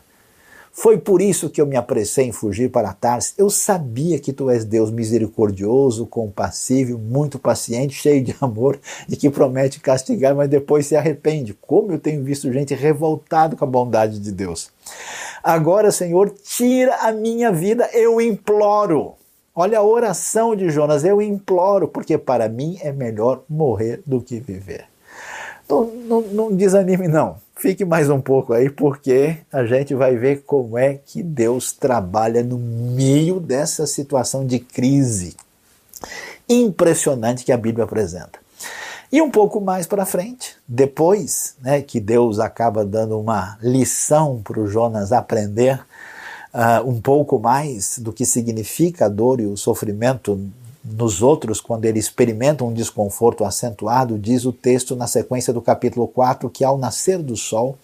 Foi 0.73 0.99
por 0.99 1.21
isso 1.21 1.50
que 1.50 1.61
eu 1.61 1.67
me 1.67 1.76
apressei 1.76 2.26
em 2.26 2.33
fugir 2.33 2.71
para 2.71 2.93
Tarsis. 2.93 3.35
Eu 3.37 3.50
sabia 3.50 4.21
que 4.21 4.33
tu 4.33 4.49
és 4.49 4.64
Deus 4.64 4.88
misericordioso, 4.90 6.07
compassivo, 6.07 6.97
muito 6.97 7.40
paciente, 7.40 7.95
cheio 7.95 8.23
de 8.23 8.35
amor 8.40 8.79
e 9.09 9.17
que 9.17 9.29
promete 9.29 9.81
castigar, 9.81 10.35
mas 10.35 10.49
depois 10.49 10.87
se 10.87 10.95
arrepende. 10.95 11.55
Como 11.61 11.90
eu 11.90 11.99
tenho 11.99 12.23
visto 12.23 12.52
gente 12.52 12.73
revoltada 12.73 13.57
com 13.57 13.64
a 13.64 13.69
bondade 13.69 14.21
de 14.21 14.31
Deus. 14.31 14.71
Agora, 15.43 15.90
Senhor, 15.90 16.31
tira 16.31 16.95
a 16.97 17.11
minha 17.11 17.50
vida, 17.50 17.90
eu 17.93 18.21
imploro. 18.21 19.19
Olha 19.54 19.78
a 19.78 19.83
oração 19.83 20.54
de 20.54 20.71
Jonas, 20.71 21.04
eu 21.04 21.21
imploro, 21.21 21.88
porque 21.88 22.16
para 22.16 22.49
mim 22.49 22.78
é 22.80 22.92
melhor 22.92 23.42
morrer 23.49 24.02
do 24.07 24.21
que 24.21 24.38
viver. 24.38 24.87
Não, 25.69 25.87
não, 25.87 26.21
não 26.23 26.57
desanime, 26.57 27.07
não 27.07 27.37
Fique 27.61 27.85
mais 27.85 28.09
um 28.09 28.23
pouco 28.23 28.54
aí, 28.54 28.71
porque 28.71 29.37
a 29.52 29.66
gente 29.66 29.95
vai 29.95 30.16
ver 30.16 30.45
como 30.47 30.78
é 30.78 30.95
que 30.95 31.23
Deus 31.23 31.73
trabalha 31.73 32.42
no 32.42 32.57
meio 32.57 33.38
dessa 33.38 33.87
situação 33.87 34.47
de 34.47 34.59
crise 34.59 35.37
impressionante 36.49 37.45
que 37.45 37.52
a 37.52 37.59
Bíblia 37.59 37.85
apresenta. 37.85 38.38
E 39.12 39.21
um 39.21 39.30
pouco 39.30 39.61
mais 39.61 39.87
para 39.87 40.07
frente, 40.07 40.57
depois 40.66 41.54
né, 41.61 41.83
que 41.83 42.00
Deus 42.00 42.38
acaba 42.38 42.83
dando 42.83 43.21
uma 43.21 43.59
lição 43.61 44.40
para 44.42 44.59
o 44.59 44.66
Jonas 44.66 45.12
aprender 45.12 45.85
uh, 46.54 46.88
um 46.88 47.00
pouco 47.00 47.38
mais 47.38 47.99
do 47.99 48.12
que 48.12 48.25
significa 48.25 49.07
a 49.07 49.09
dor 49.09 49.40
e 49.40 49.47
o 49.47 49.57
sofrimento 49.57 50.38
nos 50.83 51.23
outros, 51.23 51.61
quando 51.61 51.85
ele 51.85 51.99
experimenta 51.99 52.64
um 52.64 52.73
desconforto 52.73 53.45
acentuado, 53.45 54.19
diz 54.19 54.45
o 54.45 54.52
texto 54.52 54.97
na 54.97 55.07
sequência 55.07 55.52
do 55.52 55.61
capítulo 55.61 56.09
4 56.09 56.49
que 56.49 56.64
ao 56.64 56.78
nascer 56.78 57.19
do 57.19 57.37
sol, 57.37 57.76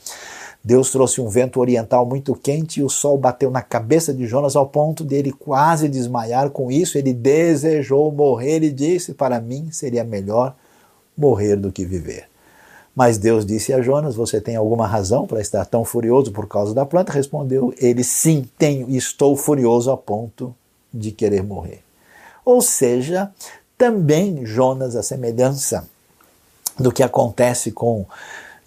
Deus 0.65 0.91
trouxe 0.91 1.21
um 1.21 1.29
vento 1.29 1.61
oriental 1.61 2.05
muito 2.05 2.35
quente 2.35 2.81
e 2.81 2.83
o 2.83 2.89
sol 2.89 3.17
bateu 3.17 3.51
na 3.51 3.63
cabeça 3.63 4.13
de 4.13 4.27
Jonas 4.27 4.57
ao 4.57 4.67
ponto 4.67 5.05
de 5.05 5.15
ele 5.15 5.31
quase 5.31 5.89
desmaiar. 5.89 6.51
Com 6.51 6.73
isso, 6.73 6.99
ele 6.99 7.13
desejou 7.13 8.11
morrer 8.11 8.65
e 8.65 8.73
disse: 8.73 9.15
Para 9.15 9.41
mim 9.41 9.69
seria 9.71 10.03
melhor 10.03 10.57
morrer 11.17 11.55
do 11.55 11.71
que 11.71 11.85
viver. 11.85 12.29
Mas 12.97 13.19
Deus 13.19 13.45
disse 13.45 13.75
a 13.75 13.83
Jonas: 13.83 14.15
Você 14.15 14.41
tem 14.41 14.57
alguma 14.57 14.87
razão 14.87 15.27
para 15.27 15.43
estar 15.43 15.67
tão 15.67 15.85
furioso 15.85 16.33
por 16.33 16.49
causa 16.49 16.73
da 16.73 16.87
planta? 16.87 17.13
Respondeu 17.13 17.75
ele: 17.77 18.03
Sim, 18.03 18.49
tenho, 18.57 18.89
estou 18.89 19.37
furioso 19.37 19.91
a 19.91 19.97
ponto 19.99 20.55
de 20.93 21.13
querer 21.13 21.43
morrer. 21.43 21.83
Ou 22.43 22.63
seja, 22.63 23.31
também 23.77 24.47
Jonas, 24.47 24.97
a 24.97 25.03
semelhança 25.03 25.87
do 26.79 26.91
que 26.91 27.03
acontece 27.03 27.71
com 27.71 28.07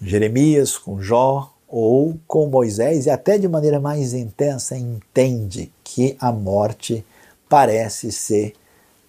Jeremias, 0.00 0.78
com 0.78 1.02
Jó 1.02 1.52
ou 1.68 2.16
com 2.26 2.46
Moisés, 2.46 3.06
e 3.06 3.10
até 3.10 3.36
de 3.36 3.48
maneira 3.48 3.80
mais 3.80 4.14
intensa, 4.14 4.76
entende 4.76 5.72
que 5.82 6.16
a 6.20 6.30
morte 6.30 7.04
parece 7.48 8.12
ser 8.12 8.54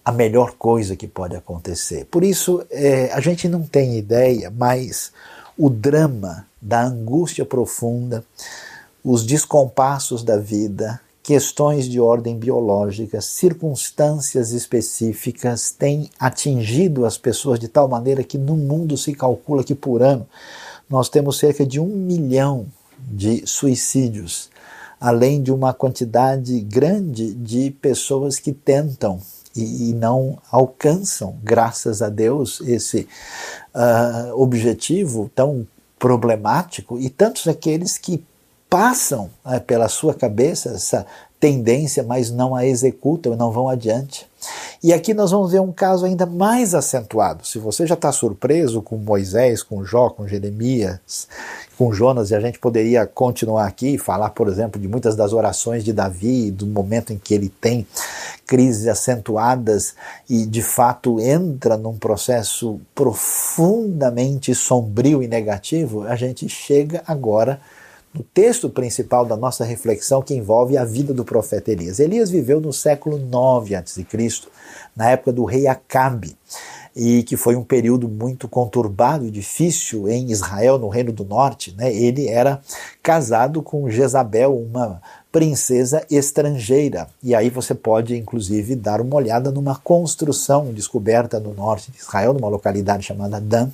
a 0.04 0.12
melhor 0.12 0.54
coisa 0.54 0.96
que 0.96 1.08
pode 1.08 1.36
acontecer. 1.36 2.06
Por 2.06 2.24
isso, 2.24 2.66
é, 2.72 3.12
a 3.14 3.20
gente 3.20 3.48
não 3.48 3.64
tem 3.64 3.98
ideia, 3.98 4.52
mas 4.56 5.12
o 5.58 5.70
drama 5.70 6.48
da 6.62 6.84
angústia 6.84 7.46
profunda, 7.46 8.24
os 9.04 9.26
descompassos 9.26 10.24
da 10.24 10.38
vida, 10.38 11.00
questões 11.24 11.88
de 11.88 12.00
ordem 12.00 12.38
biológica, 12.38 13.22
circunstâncias 13.22 14.52
específicas 14.52 15.72
têm 15.72 16.10
atingido 16.20 17.06
as 17.06 17.18
pessoas 17.18 17.60
de 17.60 17.68
tal 17.68 17.88
maneira 17.88 18.24
que 18.24 18.38
no 18.38 18.58
mundo 18.58 18.98
se 18.98 19.14
calcula 19.14 19.64
que 19.64 19.76
por 19.76 20.02
ano 20.02 20.28
nós 20.90 21.10
temos 21.10 21.38
cerca 21.38 21.66
de 21.66 21.80
um 21.80 21.88
milhão 21.88 22.66
de 23.00 23.46
suicídios, 23.46 24.50
além 25.00 25.42
de 25.42 25.52
uma 25.52 25.74
quantidade 25.74 26.60
grande 26.62 27.34
de 27.34 27.72
pessoas 27.72 28.40
que 28.40 28.52
tentam 28.52 29.20
e, 29.56 29.94
não 29.94 30.38
alcançam, 30.52 31.38
graças 31.44 32.02
a 32.02 32.10
Deus, 32.10 32.62
esse 32.62 33.08
uh, 33.76 34.42
objetivo 34.42 35.30
tão 35.36 35.68
problemático, 36.00 37.00
e 37.00 37.10
tantos 37.10 37.48
aqueles 37.48 37.98
que 37.98 38.24
passam 38.70 39.30
né, 39.46 39.60
pela 39.60 39.90
sua 39.90 40.14
cabeça 40.14 40.70
essa 40.70 41.06
tendência, 41.42 42.04
mas 42.04 42.30
não 42.30 42.56
a 42.56 42.68
executam, 42.68 43.36
não 43.36 43.52
vão 43.52 43.68
adiante. 43.68 44.30
E 44.84 44.94
aqui 44.94 45.12
nós 45.12 45.32
vamos 45.32 45.52
ver 45.52 45.60
um 45.60 45.72
caso 45.72 46.06
ainda 46.06 46.26
mais 46.26 46.76
acentuado. 46.76 47.46
Se 47.46 47.58
você 47.58 47.86
já 47.86 47.96
está 47.96 48.12
surpreso 48.12 48.82
com 48.82 48.96
Moisés, 48.96 49.64
com 49.64 49.84
Jó, 49.84 50.10
com 50.10 50.28
Jeremias, 50.28 51.28
com 51.78 51.92
Jonas, 51.92 52.30
e 52.30 52.36
a 52.36 52.40
gente 52.40 52.60
poderia 52.60 53.08
continuar 53.08 53.66
aqui 53.66 53.96
e 53.96 53.98
falar, 53.98 54.30
por 54.32 54.48
exemplo, 54.48 54.80
de 54.80 54.88
muitas 54.88 55.16
das 55.16 55.34
orações 55.34 55.84
de 55.84 55.92
Davi, 55.92 56.52
do 56.52 56.68
momento 56.68 57.12
em 57.12 57.18
que 57.18 57.34
ele 57.34 57.50
tem 57.50 57.88
crises 58.46 58.88
acentuadas 58.88 59.96
e 60.30 60.46
de 60.46 60.62
fato 60.62 61.20
entra 61.20 61.76
num 61.76 61.98
processo 61.98 62.80
profundamente 62.94 64.54
sombrio 64.54 65.24
e 65.24 65.28
negativo, 65.28 66.04
a 66.04 66.16
gente 66.16 66.48
chega 66.48 67.04
agora 67.08 67.60
no 68.14 68.24
texto 68.24 68.70
principal 68.70 69.26
da 69.26 69.38
nossa 69.38 69.64
reflexão 69.64 70.22
que 70.22 70.34
envolve 70.34 70.78
a 70.78 70.84
vida 70.84 71.14
do 71.14 71.24
profeta 71.24 71.72
Elias. 71.72 72.00
Elias 72.00 72.30
viveu 72.30 72.60
no 72.60 72.74
século 72.74 73.18
9 73.18 73.76
a.C., 73.76 74.06
na 74.96 75.10
época 75.10 75.32
do 75.32 75.46
rei 75.46 75.68
Acabe, 75.68 76.36
e 76.94 77.24
que 77.24 77.38
foi 77.38 77.56
um 77.56 77.64
período 77.64 78.10
muito 78.10 78.50
conturbado 78.50 79.26
e 79.26 79.32
difícil 79.32 80.10
em 80.10 80.30
Israel, 80.30 80.78
no 80.78 80.90
Reino 80.90 81.14
do 81.14 81.24
Norte. 81.24 81.74
Né? 81.78 81.94
Ele 81.96 82.28
era 82.28 82.62
casado 83.02 83.62
com 83.62 83.90
Jezabel, 83.90 84.58
uma 84.58 85.02
princesa 85.32 86.06
estrangeira. 86.12 87.08
E 87.24 87.34
aí 87.34 87.50
você 87.50 87.74
pode, 87.74 88.18
inclusive, 88.18 88.76
dar 88.76 89.00
uma 89.00 89.16
olhada 89.16 89.50
numa 89.52 89.78
construção 89.78 90.74
descoberta 90.74 91.40
no 91.40 91.54
norte 91.54 91.92
de 91.92 92.00
Israel, 92.00 92.34
numa 92.34 92.50
localidade 92.50 93.04
chamada 93.04 93.40
Dan, 93.40 93.72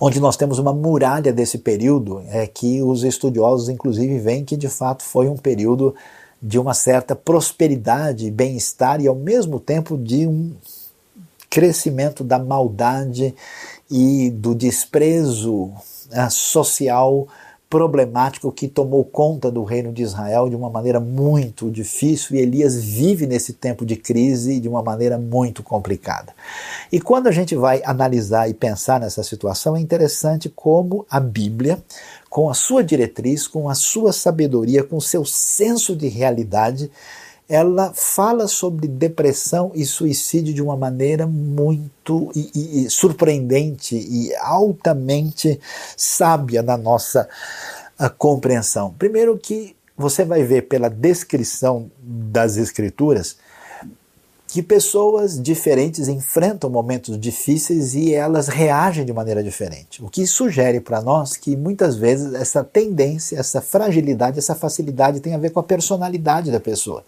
onde 0.00 0.20
nós 0.20 0.36
temos 0.36 0.58
uma 0.58 0.72
muralha 0.72 1.32
desse 1.32 1.58
período, 1.58 2.22
é 2.28 2.46
que 2.46 2.82
os 2.82 3.04
estudiosos 3.04 3.68
inclusive 3.68 4.18
veem 4.18 4.44
que 4.44 4.56
de 4.56 4.68
fato 4.68 5.02
foi 5.02 5.28
um 5.28 5.36
período 5.36 5.94
de 6.42 6.58
uma 6.58 6.74
certa 6.74 7.16
prosperidade, 7.16 8.30
bem-estar 8.30 9.00
e 9.00 9.06
ao 9.06 9.14
mesmo 9.14 9.58
tempo 9.58 9.96
de 9.96 10.26
um 10.26 10.52
crescimento 11.48 12.22
da 12.22 12.38
maldade 12.38 13.34
e 13.90 14.30
do 14.30 14.54
desprezo 14.54 15.64
uh, 15.64 16.30
social 16.30 17.26
problemático 17.68 18.52
que 18.52 18.68
tomou 18.68 19.04
conta 19.04 19.50
do 19.50 19.64
reino 19.64 19.92
de 19.92 20.02
Israel 20.02 20.48
de 20.48 20.54
uma 20.54 20.70
maneira 20.70 21.00
muito 21.00 21.70
difícil 21.70 22.36
e 22.36 22.40
Elias 22.40 22.82
vive 22.82 23.26
nesse 23.26 23.52
tempo 23.52 23.84
de 23.84 23.96
crise 23.96 24.60
de 24.60 24.68
uma 24.68 24.82
maneira 24.82 25.18
muito 25.18 25.62
complicada. 25.62 26.32
E 26.92 27.00
quando 27.00 27.26
a 27.26 27.32
gente 27.32 27.56
vai 27.56 27.82
analisar 27.84 28.48
e 28.48 28.54
pensar 28.54 29.00
nessa 29.00 29.22
situação, 29.22 29.76
é 29.76 29.80
interessante 29.80 30.48
como 30.48 31.04
a 31.10 31.18
Bíblia, 31.18 31.82
com 32.30 32.48
a 32.48 32.54
sua 32.54 32.84
diretriz, 32.84 33.48
com 33.48 33.68
a 33.68 33.74
sua 33.74 34.12
sabedoria, 34.12 34.84
com 34.84 34.96
o 34.96 35.02
seu 35.02 35.24
senso 35.24 35.96
de 35.96 36.06
realidade, 36.06 36.90
ela 37.48 37.92
fala 37.94 38.48
sobre 38.48 38.88
depressão 38.88 39.70
e 39.74 39.84
suicídio 39.84 40.52
de 40.52 40.62
uma 40.62 40.76
maneira 40.76 41.26
muito 41.26 42.30
e, 42.34 42.50
e, 42.54 42.84
e 42.84 42.90
surpreendente 42.90 43.96
e 43.96 44.34
altamente 44.36 45.60
sábia 45.96 46.62
na 46.62 46.76
nossa 46.76 47.28
compreensão. 48.18 48.94
Primeiro 48.98 49.38
que 49.38 49.76
você 49.96 50.24
vai 50.24 50.42
ver 50.42 50.62
pela 50.62 50.90
descrição 50.90 51.90
das 51.98 52.56
escrituras 52.56 53.36
que 54.56 54.62
pessoas 54.62 55.38
diferentes 55.38 56.08
enfrentam 56.08 56.70
momentos 56.70 57.20
difíceis 57.20 57.94
e 57.94 58.14
elas 58.14 58.48
reagem 58.48 59.04
de 59.04 59.12
maneira 59.12 59.42
diferente. 59.42 60.02
O 60.02 60.08
que 60.08 60.26
sugere 60.26 60.80
para 60.80 61.02
nós 61.02 61.36
que 61.36 61.54
muitas 61.54 61.94
vezes 61.94 62.32
essa 62.32 62.64
tendência, 62.64 63.38
essa 63.38 63.60
fragilidade, 63.60 64.38
essa 64.38 64.54
facilidade 64.54 65.20
tem 65.20 65.34
a 65.34 65.38
ver 65.38 65.50
com 65.50 65.60
a 65.60 65.62
personalidade 65.62 66.50
da 66.50 66.58
pessoa. 66.58 67.04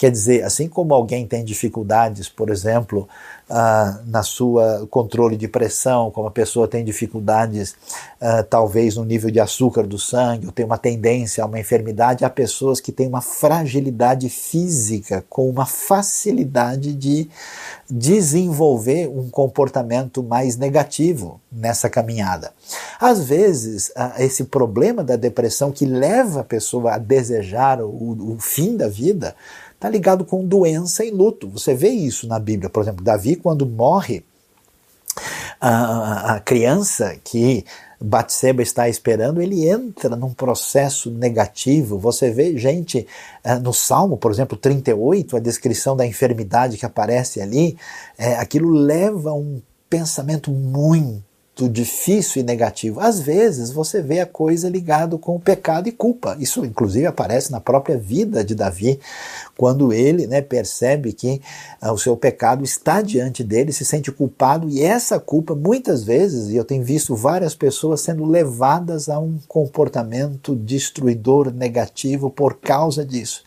Quer 0.00 0.10
dizer, 0.10 0.44
assim 0.44 0.66
como 0.66 0.94
alguém 0.94 1.26
tem 1.26 1.44
dificuldades, 1.44 2.26
por 2.26 2.48
exemplo, 2.48 3.06
uh, 3.50 4.00
na 4.06 4.22
sua 4.22 4.88
controle 4.90 5.36
de 5.36 5.46
pressão, 5.46 6.10
como 6.10 6.26
a 6.26 6.30
pessoa 6.30 6.66
tem 6.66 6.82
dificuldades 6.82 7.72
uh, 8.18 8.42
talvez 8.48 8.96
no 8.96 9.04
nível 9.04 9.30
de 9.30 9.38
açúcar 9.38 9.86
do 9.86 9.98
sangue, 9.98 10.46
ou 10.46 10.52
tem 10.52 10.64
uma 10.64 10.78
tendência 10.78 11.44
a 11.44 11.46
uma 11.46 11.60
enfermidade, 11.60 12.24
há 12.24 12.30
pessoas 12.30 12.80
que 12.80 12.90
têm 12.90 13.08
uma 13.08 13.20
fragilidade 13.20 14.30
física 14.30 15.22
com 15.28 15.50
uma 15.50 15.66
facilidade 15.66 16.94
de 16.94 17.28
desenvolver 17.90 19.06
um 19.06 19.28
comportamento 19.28 20.22
mais 20.22 20.56
negativo 20.56 21.38
nessa 21.52 21.90
caminhada. 21.90 22.54
Às 22.98 23.22
vezes, 23.24 23.90
uh, 23.90 24.14
esse 24.18 24.44
problema 24.44 25.04
da 25.04 25.16
depressão 25.16 25.70
que 25.70 25.84
leva 25.84 26.40
a 26.40 26.44
pessoa 26.44 26.94
a 26.94 26.98
desejar 26.98 27.82
o, 27.82 28.32
o 28.32 28.38
fim 28.40 28.78
da 28.78 28.88
vida 28.88 29.36
está 29.80 29.88
ligado 29.88 30.26
com 30.26 30.44
doença 30.44 31.02
e 31.02 31.10
luto. 31.10 31.48
Você 31.48 31.74
vê 31.74 31.88
isso 31.88 32.28
na 32.28 32.38
Bíblia. 32.38 32.68
Por 32.68 32.82
exemplo, 32.82 33.02
Davi, 33.02 33.34
quando 33.36 33.64
morre, 33.64 34.22
a, 35.58 36.34
a 36.34 36.40
criança 36.40 37.16
que 37.24 37.64
Batseba 37.98 38.62
está 38.62 38.90
esperando, 38.90 39.40
ele 39.40 39.66
entra 39.66 40.14
num 40.16 40.34
processo 40.34 41.10
negativo. 41.10 41.98
Você 41.98 42.30
vê 42.30 42.58
gente 42.58 43.06
eh, 43.42 43.58
no 43.58 43.72
Salmo, 43.72 44.18
por 44.18 44.30
exemplo, 44.30 44.54
38, 44.54 45.38
a 45.38 45.40
descrição 45.40 45.96
da 45.96 46.06
enfermidade 46.06 46.76
que 46.76 46.84
aparece 46.84 47.40
ali, 47.40 47.78
é, 48.18 48.34
aquilo 48.34 48.70
leva 48.70 49.30
a 49.30 49.34
um 49.34 49.62
pensamento 49.88 50.50
muito 50.50 51.29
difícil 51.68 52.40
e 52.40 52.44
negativo. 52.44 53.00
Às 53.00 53.20
vezes 53.20 53.70
você 53.70 54.00
vê 54.02 54.20
a 54.20 54.26
coisa 54.26 54.68
ligado 54.68 55.18
com 55.18 55.36
o 55.36 55.40
pecado 55.40 55.88
e 55.88 55.92
culpa. 55.92 56.36
Isso 56.38 56.64
inclusive 56.64 57.06
aparece 57.06 57.50
na 57.50 57.60
própria 57.60 57.96
vida 57.96 58.44
de 58.44 58.54
Davi, 58.54 58.98
quando 59.56 59.92
ele 59.92 60.26
né, 60.26 60.40
percebe 60.40 61.12
que 61.12 61.40
ah, 61.80 61.92
o 61.92 61.98
seu 61.98 62.16
pecado 62.16 62.64
está 62.64 63.02
diante 63.02 63.44
dele, 63.44 63.72
se 63.72 63.84
sente 63.84 64.10
culpado 64.10 64.68
e 64.68 64.82
essa 64.82 65.20
culpa 65.20 65.54
muitas 65.54 66.02
vezes, 66.02 66.48
e 66.48 66.56
eu 66.56 66.64
tenho 66.64 66.82
visto 66.82 67.14
várias 67.14 67.54
pessoas 67.54 68.00
sendo 68.00 68.24
levadas 68.24 69.08
a 69.08 69.18
um 69.18 69.38
comportamento 69.46 70.56
destruidor 70.56 71.52
negativo 71.52 72.30
por 72.30 72.54
causa 72.54 73.04
disso. 73.04 73.42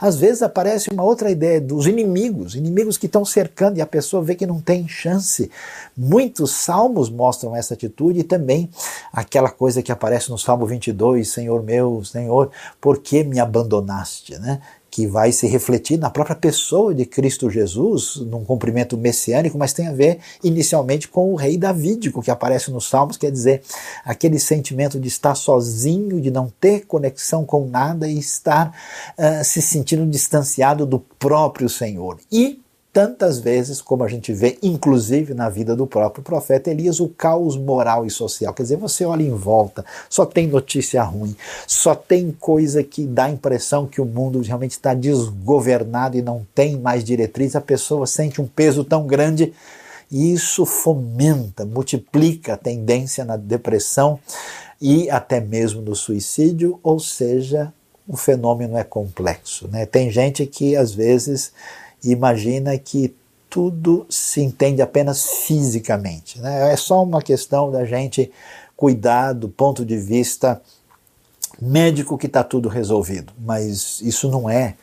Às 0.00 0.16
vezes 0.16 0.42
aparece 0.42 0.90
uma 0.90 1.02
outra 1.02 1.30
ideia 1.30 1.60
dos 1.60 1.86
inimigos, 1.86 2.54
inimigos 2.54 2.96
que 2.96 3.06
estão 3.06 3.24
cercando 3.24 3.78
e 3.78 3.82
a 3.82 3.86
pessoa 3.86 4.22
vê 4.22 4.34
que 4.34 4.46
não 4.46 4.60
tem 4.60 4.88
chance. 4.88 5.50
Muitos 5.96 6.52
salmos 6.52 7.10
mostram 7.10 7.54
essa 7.58 7.74
atitude 7.74 8.20
e 8.20 8.24
também 8.24 8.70
aquela 9.12 9.50
coisa 9.50 9.82
que 9.82 9.92
aparece 9.92 10.30
no 10.30 10.38
Salmo 10.38 10.66
22, 10.66 11.28
Senhor 11.28 11.62
meu, 11.62 12.02
Senhor, 12.04 12.50
por 12.80 12.98
que 12.98 13.24
me 13.24 13.38
abandonaste, 13.38 14.38
né? 14.38 14.60
que 14.90 15.06
vai 15.06 15.30
se 15.32 15.46
refletir 15.46 15.98
na 15.98 16.10
própria 16.10 16.34
pessoa 16.34 16.94
de 16.94 17.04
Cristo 17.04 17.50
Jesus, 17.50 18.16
num 18.16 18.44
cumprimento 18.44 18.96
messiânico, 18.96 19.58
mas 19.58 19.72
tem 19.72 19.86
a 19.86 19.92
ver 19.92 20.18
inicialmente 20.42 21.08
com 21.08 21.32
o 21.32 21.36
rei 21.36 21.56
davídico, 21.56 22.22
que 22.22 22.30
aparece 22.30 22.70
nos 22.70 22.88
Salmos, 22.88 23.16
quer 23.16 23.30
dizer, 23.30 23.62
aquele 24.04 24.38
sentimento 24.38 24.98
de 24.98 25.08
estar 25.08 25.34
sozinho, 25.34 26.20
de 26.20 26.30
não 26.30 26.52
ter 26.60 26.86
conexão 26.86 27.44
com 27.44 27.66
nada 27.66 28.08
e 28.08 28.18
estar 28.18 28.74
uh, 29.16 29.44
se 29.44 29.60
sentindo 29.60 30.06
distanciado 30.06 30.86
do 30.86 30.98
próprio 30.98 31.68
Senhor. 31.68 32.18
E 32.32 32.60
tantas 32.98 33.38
vezes, 33.38 33.80
como 33.80 34.02
a 34.02 34.08
gente 34.08 34.32
vê, 34.32 34.58
inclusive 34.60 35.32
na 35.32 35.48
vida 35.48 35.76
do 35.76 35.86
próprio 35.86 36.24
profeta 36.24 36.68
Elias, 36.68 36.98
o 36.98 37.08
caos 37.08 37.56
moral 37.56 38.04
e 38.04 38.10
social. 38.10 38.52
Quer 38.52 38.64
dizer, 38.64 38.76
você 38.76 39.04
olha 39.04 39.22
em 39.22 39.32
volta, 39.32 39.84
só 40.10 40.26
tem 40.26 40.48
notícia 40.48 41.00
ruim, 41.04 41.36
só 41.64 41.94
tem 41.94 42.32
coisa 42.32 42.82
que 42.82 43.06
dá 43.06 43.26
a 43.26 43.30
impressão 43.30 43.86
que 43.86 44.00
o 44.00 44.04
mundo 44.04 44.40
realmente 44.40 44.72
está 44.72 44.94
desgovernado 44.94 46.18
e 46.18 46.22
não 46.22 46.44
tem 46.52 46.76
mais 46.76 47.04
diretriz, 47.04 47.54
a 47.54 47.60
pessoa 47.60 48.04
sente 48.04 48.42
um 48.42 48.48
peso 48.48 48.82
tão 48.82 49.06
grande 49.06 49.52
e 50.10 50.32
isso 50.32 50.66
fomenta, 50.66 51.64
multiplica 51.64 52.54
a 52.54 52.56
tendência 52.56 53.24
na 53.24 53.36
depressão 53.36 54.18
e 54.82 55.08
até 55.08 55.38
mesmo 55.38 55.80
no 55.80 55.94
suicídio, 55.94 56.80
ou 56.82 56.98
seja, 56.98 57.72
o 58.08 58.16
fenômeno 58.16 58.76
é 58.76 58.82
complexo. 58.82 59.68
Né? 59.68 59.86
Tem 59.86 60.10
gente 60.10 60.44
que 60.46 60.74
às 60.74 60.92
vezes 60.92 61.52
imagina 62.04 62.76
que 62.78 63.14
tudo 63.48 64.06
se 64.10 64.42
entende 64.42 64.82
apenas 64.82 65.26
fisicamente. 65.46 66.40
Né? 66.40 66.72
É 66.72 66.76
só 66.76 67.02
uma 67.02 67.22
questão 67.22 67.70
da 67.70 67.84
gente 67.84 68.30
cuidar 68.76 69.32
do 69.32 69.48
ponto 69.48 69.84
de 69.84 69.96
vista 69.96 70.60
médico 71.60 72.18
que 72.18 72.26
está 72.26 72.44
tudo 72.44 72.68
resolvido, 72.68 73.32
mas 73.38 74.00
isso 74.00 74.30
não 74.30 74.48
é 74.48 74.74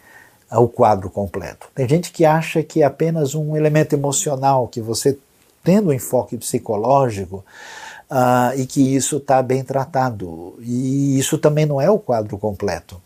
o 0.51 0.67
quadro 0.67 1.09
completo. 1.09 1.67
Tem 1.73 1.87
gente 1.87 2.11
que 2.11 2.25
acha 2.25 2.61
que 2.61 2.81
é 2.81 2.85
apenas 2.85 3.35
um 3.35 3.55
elemento 3.55 3.93
emocional, 3.93 4.67
que 4.67 4.81
você 4.81 5.17
tendo 5.63 5.89
um 5.89 5.93
enfoque 5.93 6.37
psicológico 6.37 7.43
uh, 8.09 8.57
e 8.57 8.65
que 8.65 8.95
isso 8.95 9.17
está 9.17 9.41
bem 9.41 9.63
tratado. 9.63 10.55
E 10.59 11.17
isso 11.17 11.37
também 11.37 11.65
não 11.65 11.81
é 11.81 11.89
o 11.89 11.99
quadro 11.99 12.37
completo. 12.37 13.01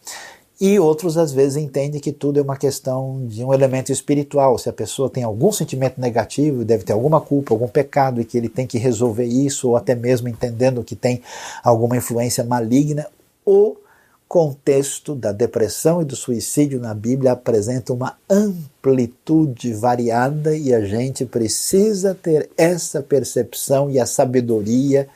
E 0.60 0.78
outros, 0.78 1.18
às 1.18 1.32
vezes, 1.32 1.56
entendem 1.56 2.02
que 2.02 2.12
tudo 2.12 2.38
é 2.38 2.44
uma 2.44 2.58
questão 2.58 3.26
de 3.26 3.42
um 3.46 3.54
elemento 3.54 3.94
espiritual. 3.94 4.58
Se 4.58 4.68
a 4.68 4.74
pessoa 4.74 5.10
tem 5.10 5.24
algum 5.24 5.54
sentimento 5.54 6.02
negativo, 6.02 6.66
deve 6.66 6.84
ter 6.84 6.92
alguma 6.92 7.22
culpa, 7.22 7.54
algum 7.54 7.68
pecado, 7.68 8.20
e 8.20 8.26
que 8.26 8.38
ele 8.38 8.50
tem 8.50 8.68
que 8.68 8.78
resolver 8.78 9.24
isso, 9.24 9.70
ou 9.70 9.78
até 9.78 9.96
mesmo 9.96 10.28
entendendo 10.28 10.84
que 10.84 10.98
tem 10.98 11.22
alguma 11.64 11.96
influência 11.96 12.44
maligna. 12.44 13.08
O 13.46 13.78
contexto 14.28 15.16
da 15.16 15.32
depressão 15.32 16.02
e 16.02 16.06
do 16.06 16.16
suicídio 16.16 16.78
na 16.78 16.94
Bíblia 16.94 17.32
apresenta 17.32 17.94
uma 17.94 18.18
amplitude 18.30 19.74
variada 19.74 20.56
e 20.58 20.74
a 20.74 20.82
gente 20.82 21.26
precisa 21.26 22.14
ter 22.14 22.50
essa 22.58 23.02
percepção 23.02 23.90
e 23.90 23.98
a 23.98 24.06
sabedoria 24.06 25.08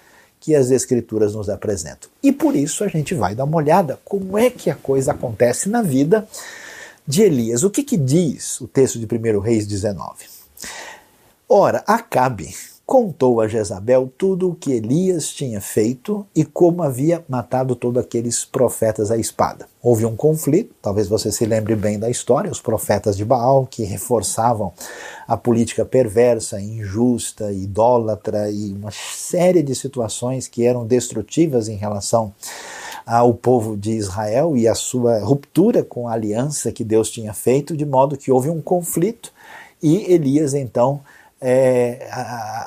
que 0.44 0.54
as 0.54 0.72
Escrituras 0.72 1.34
nos 1.34 1.50
apresentam. 1.50 2.10
E 2.22 2.30
por 2.30 2.54
isso 2.54 2.84
a 2.84 2.90
gente 2.90 3.16
vai 3.16 3.34
dar 3.34 3.46
uma 3.46 3.56
olhada 3.56 3.98
como 4.04 4.38
é 4.38 4.50
que 4.50 4.70
a 4.70 4.76
coisa 4.76 5.14
acontece 5.14 5.70
na 5.70 5.82
vida 5.82 6.28
de 7.08 7.22
Elias. 7.22 7.64
O 7.64 7.70
que, 7.70 7.82
que 7.82 7.96
diz 7.96 8.60
o 8.60 8.68
texto 8.68 9.00
de 9.00 9.06
1 9.06 9.40
Reis 9.40 9.66
19? 9.66 10.26
Ora, 11.48 11.82
Acabe 11.88 12.54
contou 12.94 13.42
a 13.42 13.48
Jezabel 13.48 14.08
tudo 14.16 14.52
o 14.52 14.56
que 14.56 14.72
Elias 14.72 15.30
tinha 15.30 15.60
feito 15.60 16.24
e 16.36 16.46
como 16.46 16.84
havia 16.84 17.26
matado 17.28 17.76
todos 17.76 18.04
aqueles 18.04 18.46
profetas 18.46 19.10
à 19.10 19.18
espada. 19.18 19.66
Houve 19.82 20.06
um 20.06 20.16
conflito, 20.16 20.76
talvez 20.80 21.08
você 21.08 21.32
se 21.32 21.44
lembre 21.44 21.76
bem 21.76 21.98
da 21.98 22.08
história, 22.08 22.52
os 22.52 22.62
profetas 22.62 23.18
de 23.18 23.26
Baal 23.26 23.66
que 23.66 23.84
reforçavam 23.84 24.72
a 25.28 25.36
política 25.36 25.84
perversa, 25.84 26.62
injusta, 26.62 27.52
idólatra 27.52 28.52
e 28.52 28.72
uma 28.72 28.92
série 28.92 29.64
de 29.64 29.74
situações 29.74 30.48
que 30.48 30.64
eram 30.64 30.86
destrutivas 30.86 31.68
em 31.68 31.76
relação 31.76 32.32
ao 33.08 33.34
povo 33.34 33.76
de 33.76 33.90
Israel 33.94 34.56
e 34.56 34.68
a 34.68 34.76
sua 34.76 35.18
ruptura 35.18 35.82
com 35.84 36.08
a 36.08 36.14
aliança 36.14 36.72
que 36.72 36.84
Deus 36.84 37.10
tinha 37.10 37.34
feito, 37.34 37.76
de 37.76 37.88
modo 37.88 38.18
que 38.18 38.32
houve 38.32 38.52
um 38.52 38.62
conflito 38.62 39.34
e 39.82 40.14
Elias 40.14 40.54
então 40.54 41.02
é, 41.46 42.08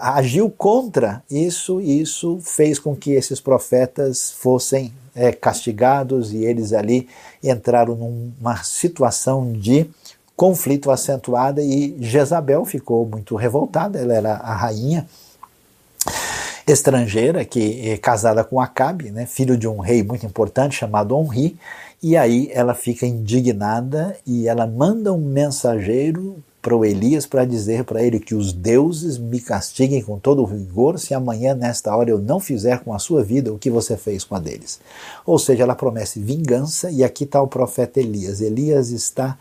agiu 0.03 0.51
contra 0.51 1.23
isso, 1.31 1.81
e 1.81 2.03
isso 2.03 2.39
fez 2.43 2.79
com 2.79 2.95
que 2.95 3.13
esses 3.13 3.41
profetas 3.41 4.33
fossem 4.33 4.93
é, 5.15 5.33
castigados 5.33 6.31
e 6.31 6.45
eles 6.45 6.75
ali 6.75 7.09
entraram 7.43 7.95
numa 7.95 8.63
situação 8.63 9.51
de 9.51 9.89
conflito 10.37 10.91
acentuada 10.91 11.63
e 11.63 11.97
Jezabel 11.99 12.67
ficou 12.67 13.07
muito 13.07 13.35
revoltada, 13.35 13.99
ela 13.99 14.13
era 14.13 14.35
a 14.35 14.55
rainha 14.55 15.07
estrangeira 16.67 17.47
que 17.47 17.89
é 17.89 17.97
casada 17.97 18.45
com 18.45 18.61
Acabe, 18.61 19.11
né, 19.11 19.25
filho 19.25 19.57
de 19.57 19.67
um 19.67 19.79
rei 19.79 20.03
muito 20.03 20.27
importante 20.27 20.77
chamado 20.77 21.17
Onri, 21.17 21.57
e 22.03 22.15
aí 22.15 22.51
ela 22.53 22.75
fica 22.75 23.07
indignada 23.07 24.15
e 24.27 24.47
ela 24.47 24.67
manda 24.67 25.15
um 25.15 25.25
mensageiro 25.25 26.37
para 26.67 26.77
o 26.77 26.85
Elias 26.85 27.27
para 27.27 27.45
dizer 27.45 27.85
para 27.85 28.03
ele 28.03 28.19
que 28.19 28.35
os 28.35 28.53
deuses 28.53 29.19
me 29.19 29.41
castiguem 29.41 30.03
com 30.03 30.19
todo 30.19 30.43
o 30.43 30.45
rigor 30.45 30.99
se 30.99 31.15
amanhã, 31.15 31.55
nesta 31.55 31.95
hora, 31.95 32.11
eu 32.11 32.19
não 32.19 32.41
fizer 32.41 32.81
com 32.81 32.93
a 32.93 32.99
sua 32.99 33.23
vida 33.23 33.53
o 33.53 33.59
que 33.59 33.71
você 33.71 33.97
fez 33.97 34.25
com 34.25 34.35
a 34.35 34.41
deles. 34.41 34.81
Ou 35.25 35.39
seja, 35.39 35.63
ela 35.63 35.77
promete 35.77 36.19
vingança, 36.19 36.91
e 36.91 37.05
aqui 37.05 37.23
está 37.23 37.41
o 37.41 37.47
profeta 37.47 38.01
Elias. 38.01 38.41
Elias 38.41 38.91
está 38.91 39.39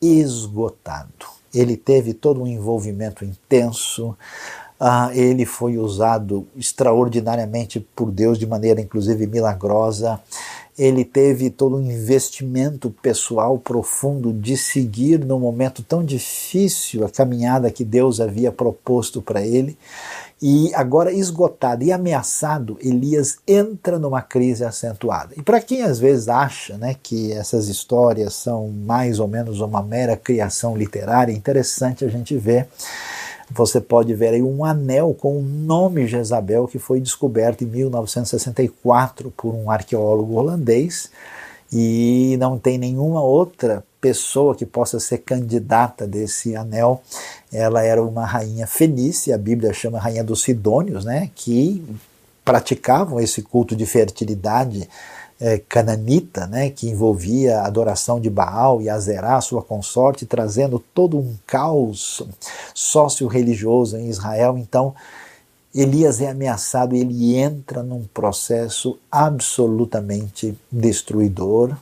esgotado. 0.00 1.26
Ele 1.52 1.76
teve 1.76 2.14
todo 2.14 2.40
um 2.40 2.46
envolvimento 2.46 3.24
intenso, 3.24 4.16
ah, 4.78 5.10
ele 5.12 5.44
foi 5.44 5.76
usado 5.76 6.46
extraordinariamente 6.56 7.80
por 7.96 8.12
Deus 8.12 8.38
de 8.38 8.46
maneira 8.46 8.80
inclusive 8.80 9.26
milagrosa 9.26 10.20
ele 10.76 11.04
teve 11.04 11.50
todo 11.50 11.76
um 11.76 11.90
investimento 11.90 12.90
pessoal 13.02 13.58
profundo 13.58 14.32
de 14.32 14.56
seguir 14.56 15.24
num 15.24 15.38
momento 15.38 15.82
tão 15.82 16.04
difícil 16.04 17.04
a 17.04 17.10
caminhada 17.10 17.70
que 17.70 17.84
Deus 17.84 18.20
havia 18.20 18.50
proposto 18.50 19.22
para 19.22 19.40
ele. 19.40 19.78
E 20.42 20.74
agora, 20.74 21.12
esgotado 21.12 21.84
e 21.84 21.92
ameaçado, 21.92 22.76
Elias 22.80 23.38
entra 23.46 23.98
numa 23.98 24.20
crise 24.20 24.64
acentuada. 24.64 25.32
E 25.36 25.42
para 25.42 25.60
quem 25.60 25.82
às 25.82 25.98
vezes 25.98 26.28
acha 26.28 26.76
né, 26.76 26.96
que 27.02 27.32
essas 27.32 27.68
histórias 27.68 28.34
são 28.34 28.68
mais 28.68 29.20
ou 29.20 29.28
menos 29.28 29.60
uma 29.60 29.82
mera 29.82 30.16
criação 30.16 30.76
literária, 30.76 31.32
é 31.32 31.36
interessante 31.36 32.04
a 32.04 32.08
gente 32.08 32.36
ver. 32.36 32.68
Você 33.50 33.80
pode 33.80 34.14
ver 34.14 34.28
aí 34.28 34.42
um 34.42 34.64
anel 34.64 35.14
com 35.18 35.38
o 35.38 35.42
nome 35.42 36.06
Jezabel 36.06 36.66
que 36.66 36.78
foi 36.78 37.00
descoberto 37.00 37.62
em 37.62 37.66
1964 37.66 39.32
por 39.36 39.54
um 39.54 39.70
arqueólogo 39.70 40.34
holandês 40.34 41.10
e 41.72 42.36
não 42.38 42.58
tem 42.58 42.78
nenhuma 42.78 43.22
outra 43.22 43.84
pessoa 44.00 44.54
que 44.54 44.64
possa 44.64 45.00
ser 45.00 45.18
candidata 45.18 46.06
desse 46.06 46.54
anel. 46.54 47.02
Ela 47.52 47.82
era 47.82 48.02
uma 48.02 48.24
rainha 48.24 48.66
fenícia, 48.66 49.34
a 49.34 49.38
Bíblia 49.38 49.72
chama 49.72 49.98
rainha 49.98 50.22
dos 50.22 50.42
Sidônios, 50.42 51.04
né, 51.04 51.30
que 51.34 51.82
praticavam 52.44 53.18
esse 53.18 53.40
culto 53.42 53.74
de 53.74 53.86
fertilidade 53.86 54.88
é, 55.40 55.58
cananita, 55.58 56.46
né, 56.46 56.70
que 56.70 56.88
envolvia 56.88 57.60
a 57.60 57.66
adoração 57.66 58.20
de 58.20 58.30
Baal 58.30 58.80
e 58.80 58.88
Azerá, 58.88 59.40
sua 59.40 59.62
consorte, 59.62 60.26
trazendo 60.26 60.78
todo 60.78 61.18
um 61.18 61.34
caos 61.46 62.22
sócio-religioso 62.74 63.96
em 63.96 64.08
Israel. 64.08 64.56
Então, 64.58 64.94
Elias 65.74 66.20
é 66.20 66.30
ameaçado 66.30 66.94
ele 66.94 67.34
entra 67.34 67.82
num 67.82 68.04
processo 68.04 68.96
absolutamente 69.10 70.56
destruidor 70.70 71.76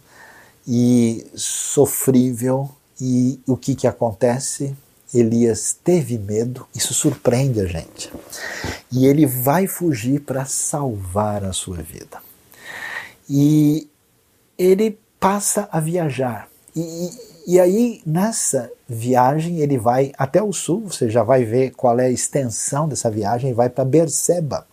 e 0.67 1.27
sofrível. 1.35 2.71
E 2.99 3.39
o 3.47 3.57
que, 3.57 3.75
que 3.75 3.87
acontece? 3.87 4.75
Elias 5.13 5.77
teve 5.85 6.17
medo, 6.19 6.67
isso 6.75 6.95
surpreende 6.95 7.61
a 7.61 7.67
gente. 7.67 8.11
E 8.91 9.07
ele 9.07 9.27
vai 9.27 9.67
fugir 9.67 10.21
para 10.21 10.47
salvar 10.47 11.45
a 11.45 11.53
sua 11.53 11.77
vida. 11.77 12.19
E 13.35 13.89
ele 14.59 14.99
passa 15.19 15.67
a 15.73 15.81
viajar. 15.81 16.49
E, 16.77 17.11
e 17.47 17.59
aí, 17.59 18.03
nessa 18.05 18.71
viagem, 18.87 19.61
ele 19.61 19.79
vai 19.79 20.13
até 20.19 20.43
o 20.43 20.53
sul, 20.53 20.91
você 20.91 21.09
já 21.09 21.23
vai 21.23 21.43
ver 21.43 21.71
qual 21.71 21.99
é 21.99 22.09
a 22.09 22.11
extensão 22.11 22.87
dessa 22.87 23.11
viagem, 23.11 23.55
vai 23.55 23.71
para 23.71 23.87
Berseba. 23.87 24.67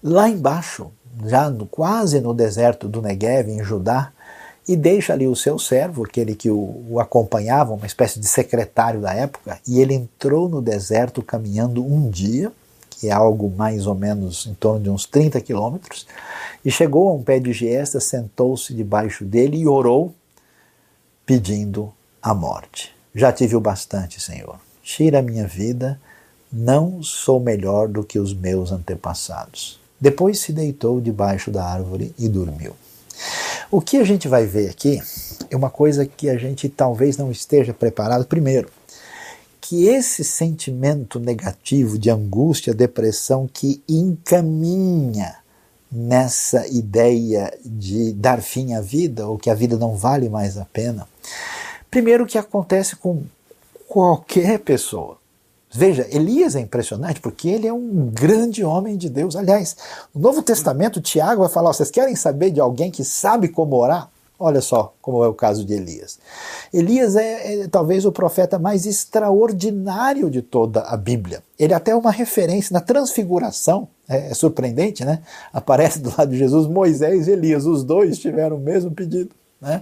Lá 0.00 0.28
embaixo, 0.28 0.92
já 1.24 1.50
no, 1.50 1.66
quase 1.66 2.20
no 2.20 2.32
deserto 2.32 2.86
do 2.86 3.02
Negev, 3.02 3.50
em 3.50 3.64
Judá, 3.64 4.12
e 4.68 4.76
deixa 4.76 5.12
ali 5.12 5.26
o 5.26 5.34
seu 5.34 5.58
servo, 5.58 6.04
aquele 6.04 6.36
que 6.36 6.48
o, 6.48 6.84
o, 6.88 7.00
acompanhava, 7.00 7.74
uma 7.74 7.86
espécie 7.86 8.20
de 8.20 8.28
secretário 8.28 9.00
da 9.00 9.12
época, 9.12 9.58
e 9.66 9.80
ele 9.80 9.94
entrou 9.94 10.48
no 10.48 10.62
deserto 10.62 11.24
caminhando 11.24 11.84
um 11.84 12.08
dia, 12.08 12.52
que 12.98 13.08
é 13.08 13.12
algo 13.12 13.50
mais 13.50 13.86
ou 13.86 13.94
menos 13.94 14.46
em 14.46 14.54
torno 14.54 14.80
de 14.80 14.90
uns 14.90 15.04
30 15.04 15.40
quilômetros, 15.40 16.06
e 16.64 16.70
chegou 16.70 17.08
a 17.08 17.12
um 17.12 17.22
pé 17.22 17.38
de 17.38 17.52
giesta, 17.52 18.00
sentou-se 18.00 18.74
debaixo 18.74 19.24
dele 19.24 19.58
e 19.58 19.68
orou, 19.68 20.14
pedindo 21.24 21.92
a 22.22 22.34
morte. 22.34 22.94
Já 23.14 23.32
tive 23.32 23.56
o 23.56 23.60
bastante, 23.60 24.20
Senhor. 24.20 24.58
Tira 24.82 25.18
a 25.18 25.22
minha 25.22 25.46
vida, 25.46 26.00
não 26.52 27.02
sou 27.02 27.40
melhor 27.40 27.88
do 27.88 28.04
que 28.04 28.18
os 28.18 28.32
meus 28.32 28.72
antepassados. 28.72 29.80
Depois 30.00 30.38
se 30.38 30.52
deitou 30.52 31.00
debaixo 31.00 31.50
da 31.50 31.64
árvore 31.64 32.14
e 32.18 32.28
dormiu. 32.28 32.74
O 33.70 33.80
que 33.80 33.96
a 33.96 34.04
gente 34.04 34.28
vai 34.28 34.46
ver 34.46 34.70
aqui 34.70 35.00
é 35.50 35.56
uma 35.56 35.70
coisa 35.70 36.06
que 36.06 36.28
a 36.28 36.36
gente 36.36 36.68
talvez 36.68 37.16
não 37.16 37.30
esteja 37.30 37.72
preparado. 37.72 38.26
Primeiro, 38.26 38.68
que 39.68 39.88
esse 39.88 40.22
sentimento 40.22 41.18
negativo 41.18 41.98
de 41.98 42.08
angústia, 42.08 42.72
depressão 42.72 43.50
que 43.52 43.82
encaminha 43.88 45.38
nessa 45.90 46.68
ideia 46.68 47.52
de 47.64 48.12
dar 48.12 48.40
fim 48.40 48.74
à 48.74 48.80
vida, 48.80 49.26
ou 49.26 49.36
que 49.36 49.50
a 49.50 49.54
vida 49.54 49.76
não 49.76 49.96
vale 49.96 50.28
mais 50.28 50.56
a 50.56 50.64
pena, 50.64 51.08
primeiro 51.90 52.26
que 52.26 52.38
acontece 52.38 52.94
com 52.94 53.24
qualquer 53.88 54.60
pessoa. 54.60 55.18
Veja, 55.72 56.06
Elias 56.12 56.54
é 56.54 56.60
impressionante 56.60 57.20
porque 57.20 57.48
ele 57.48 57.66
é 57.66 57.72
um 57.72 58.08
grande 58.12 58.62
homem 58.62 58.96
de 58.96 59.10
Deus. 59.10 59.34
Aliás, 59.34 59.76
no 60.14 60.20
Novo 60.20 60.42
Testamento, 60.42 61.00
Tiago 61.00 61.40
vai 61.40 61.50
falar: 61.50 61.72
vocês 61.72 61.90
querem 61.90 62.14
saber 62.14 62.52
de 62.52 62.60
alguém 62.60 62.88
que 62.88 63.04
sabe 63.04 63.48
como 63.48 63.74
orar? 63.74 64.08
Olha 64.38 64.60
só 64.60 64.94
como 65.00 65.24
é 65.24 65.28
o 65.28 65.32
caso 65.32 65.64
de 65.64 65.72
Elias. 65.72 66.18
Elias 66.72 67.16
é, 67.16 67.62
é, 67.62 67.68
talvez 67.68 68.04
o 68.04 68.12
profeta 68.12 68.58
mais 68.58 68.84
extraordinário 68.84 70.28
de 70.28 70.42
toda 70.42 70.82
a 70.82 70.96
Bíblia. 70.96 71.42
Ele 71.58 71.72
é 71.72 71.76
até 71.76 71.94
uma 71.94 72.10
referência 72.10 72.74
na 72.74 72.80
transfiguração, 72.80 73.88
é, 74.06 74.30
é 74.30 74.34
surpreendente, 74.34 75.04
né? 75.04 75.22
Aparece 75.52 76.00
do 76.00 76.12
lado 76.16 76.30
de 76.30 76.38
Jesus 76.38 76.66
Moisés 76.66 77.28
e 77.28 77.32
Elias, 77.32 77.64
os 77.64 77.82
dois 77.82 78.18
tiveram 78.18 78.56
o 78.56 78.60
mesmo 78.60 78.90
pedido. 78.90 79.30
Né? 79.58 79.80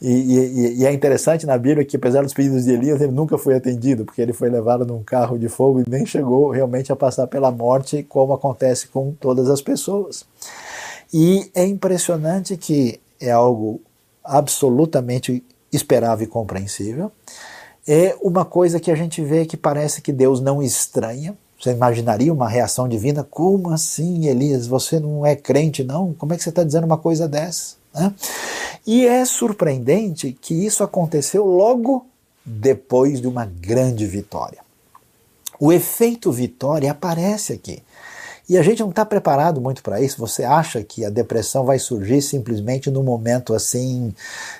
E, 0.00 0.08
e, 0.08 0.80
e, 0.80 0.86
é 0.86 0.92
interessante 0.92 1.44
na 1.44 1.58
Bíblia 1.58 1.84
que, 1.84 1.96
apesar 1.96 2.22
dos 2.22 2.32
pedidos 2.32 2.64
de 2.64 2.72
Elias, 2.72 3.02
ele 3.02 3.12
nunca 3.12 3.36
foi 3.36 3.54
atendido, 3.54 4.04
porque 4.04 4.22
ele 4.22 4.32
foi 4.32 4.48
levado 4.48 4.86
num 4.86 5.02
carro 5.02 5.38
de 5.38 5.48
fogo 5.48 5.80
e 5.80 5.84
nem 5.86 6.06
chegou 6.06 6.50
realmente 6.50 6.90
a 6.90 6.96
passar 6.96 7.26
pela 7.26 7.50
morte, 7.50 8.02
como 8.02 8.32
acontece 8.32 8.88
com 8.88 9.12
todas 9.12 9.50
as 9.50 9.60
pessoas. 9.60 10.24
E 11.12 11.50
é 11.54 11.66
impressionante 11.66 12.56
que 12.56 12.98
é 13.24 13.32
algo 13.32 13.80
absolutamente 14.22 15.42
esperável 15.72 16.24
e 16.24 16.30
compreensível. 16.30 17.10
É 17.86 18.16
uma 18.22 18.44
coisa 18.44 18.80
que 18.80 18.90
a 18.90 18.94
gente 18.94 19.22
vê 19.22 19.44
que 19.44 19.56
parece 19.56 20.00
que 20.00 20.12
Deus 20.12 20.40
não 20.40 20.62
estranha. 20.62 21.36
Você 21.60 21.70
imaginaria 21.70 22.32
uma 22.32 22.48
reação 22.48 22.88
divina? 22.88 23.22
Como 23.22 23.70
assim, 23.70 24.26
Elias? 24.26 24.66
Você 24.66 24.98
não 24.98 25.24
é 25.24 25.36
crente, 25.36 25.84
não? 25.84 26.14
Como 26.14 26.32
é 26.32 26.36
que 26.36 26.42
você 26.42 26.48
está 26.48 26.64
dizendo 26.64 26.84
uma 26.84 26.98
coisa 26.98 27.28
dessa? 27.28 27.76
Né? 27.94 28.14
E 28.86 29.06
é 29.06 29.24
surpreendente 29.24 30.36
que 30.40 30.54
isso 30.54 30.82
aconteceu 30.82 31.44
logo 31.44 32.06
depois 32.44 33.20
de 33.20 33.26
uma 33.26 33.46
grande 33.46 34.06
vitória. 34.06 34.58
O 35.58 35.72
efeito 35.72 36.30
vitória 36.32 36.90
aparece 36.90 37.52
aqui. 37.52 37.82
E 38.46 38.58
a 38.58 38.62
gente 38.62 38.80
não 38.80 38.90
está 38.90 39.06
preparado 39.06 39.58
muito 39.58 39.82
para 39.82 40.02
isso. 40.02 40.18
Você 40.18 40.44
acha 40.44 40.84
que 40.84 41.02
a 41.02 41.08
depressão 41.08 41.64
vai 41.64 41.78
surgir 41.78 42.20
simplesmente 42.20 42.90
no 42.90 43.02
momento 43.02 43.54
assim, 43.54 44.12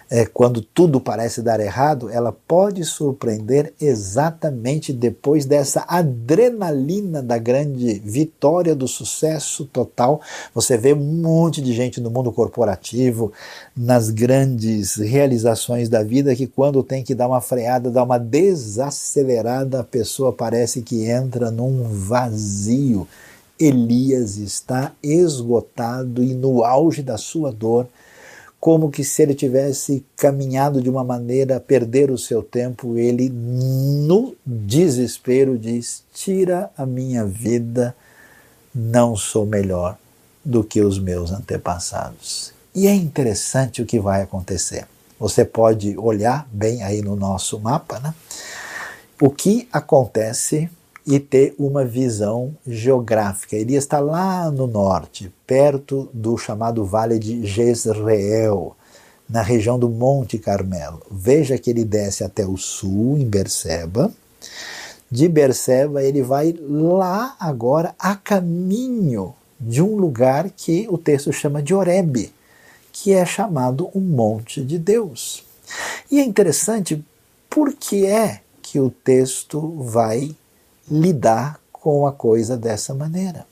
é, 0.08 0.24
quando 0.24 0.62
tudo 0.62 0.98
parece 0.98 1.42
dar 1.42 1.60
errado? 1.60 2.08
Ela 2.08 2.32
pode 2.32 2.82
surpreender 2.82 3.74
exatamente 3.78 4.90
depois 4.90 5.44
dessa 5.44 5.84
adrenalina 5.86 7.22
da 7.22 7.36
grande 7.36 8.00
vitória, 8.02 8.74
do 8.74 8.88
sucesso 8.88 9.66
total. 9.66 10.18
Você 10.54 10.78
vê 10.78 10.94
um 10.94 11.20
monte 11.20 11.60
de 11.60 11.74
gente 11.74 12.00
no 12.00 12.10
mundo 12.10 12.32
corporativo, 12.32 13.34
nas 13.76 14.08
grandes 14.08 14.96
realizações 14.96 15.90
da 15.90 16.02
vida, 16.02 16.34
que 16.34 16.46
quando 16.46 16.82
tem 16.82 17.04
que 17.04 17.14
dar 17.14 17.28
uma 17.28 17.42
freada, 17.42 17.90
dar 17.90 18.04
uma 18.04 18.16
desacelerada, 18.16 19.80
a 19.80 19.84
pessoa 19.84 20.32
parece 20.32 20.80
que 20.80 21.04
entra 21.04 21.50
num 21.50 21.82
vazio 21.82 23.06
Elias 23.58 24.36
está 24.36 24.92
esgotado 25.02 26.22
e 26.22 26.34
no 26.34 26.64
auge 26.64 27.02
da 27.02 27.16
sua 27.16 27.52
dor, 27.52 27.86
como 28.58 28.90
que 28.90 29.04
se 29.04 29.22
ele 29.22 29.34
tivesse 29.34 30.04
caminhado 30.16 30.80
de 30.80 30.88
uma 30.88 31.04
maneira 31.04 31.56
a 31.56 31.60
perder 31.60 32.10
o 32.10 32.16
seu 32.16 32.42
tempo, 32.42 32.96
ele 32.96 33.28
no 33.28 34.34
desespero 34.44 35.58
diz: 35.58 36.02
"Tira 36.14 36.70
a 36.76 36.86
minha 36.86 37.26
vida, 37.26 37.94
não 38.74 39.14
sou 39.14 39.44
melhor 39.44 39.98
do 40.42 40.64
que 40.64 40.80
os 40.80 40.98
meus 40.98 41.30
antepassados". 41.30 42.52
E 42.74 42.86
é 42.86 42.94
interessante 42.94 43.82
o 43.82 43.86
que 43.86 44.00
vai 44.00 44.22
acontecer. 44.22 44.86
Você 45.20 45.44
pode 45.44 45.96
olhar 45.96 46.48
bem 46.50 46.82
aí 46.82 47.02
no 47.02 47.14
nosso 47.14 47.60
mapa, 47.60 48.00
né? 48.00 48.14
O 49.20 49.30
que 49.30 49.68
acontece 49.72 50.68
e 51.06 51.20
ter 51.20 51.54
uma 51.58 51.84
visão 51.84 52.54
geográfica. 52.66 53.56
Ele 53.56 53.74
está 53.74 54.00
lá 54.00 54.50
no 54.50 54.66
norte, 54.66 55.32
perto 55.46 56.08
do 56.12 56.36
chamado 56.38 56.84
Vale 56.84 57.18
de 57.18 57.46
Jezreel, 57.46 58.74
na 59.28 59.42
região 59.42 59.78
do 59.78 59.88
Monte 59.88 60.38
Carmelo. 60.38 61.02
Veja 61.10 61.58
que 61.58 61.70
ele 61.70 61.84
desce 61.84 62.24
até 62.24 62.46
o 62.46 62.56
sul, 62.56 63.18
em 63.18 63.24
Berseba. 63.24 64.10
De 65.10 65.28
Berseba, 65.28 66.02
ele 66.02 66.22
vai 66.22 66.54
lá 66.60 67.36
agora 67.38 67.94
a 67.98 68.16
caminho 68.16 69.34
de 69.60 69.82
um 69.82 69.96
lugar 69.96 70.50
que 70.50 70.86
o 70.90 70.98
texto 70.98 71.32
chama 71.32 71.62
de 71.62 71.74
Oreb, 71.74 72.32
que 72.92 73.12
é 73.12 73.24
chamado 73.24 73.88
o 73.94 74.00
Monte 74.00 74.62
de 74.62 74.78
Deus. 74.78 75.44
E 76.10 76.18
é 76.18 76.24
interessante 76.24 77.04
porque 77.48 78.06
é 78.06 78.40
que 78.62 78.80
o 78.80 78.90
texto 78.90 79.60
vai 79.78 80.34
lidar 80.90 81.60
com 81.72 82.06
a 82.06 82.12
coisa 82.12 82.56
dessa 82.56 82.94
maneira. 82.94 83.46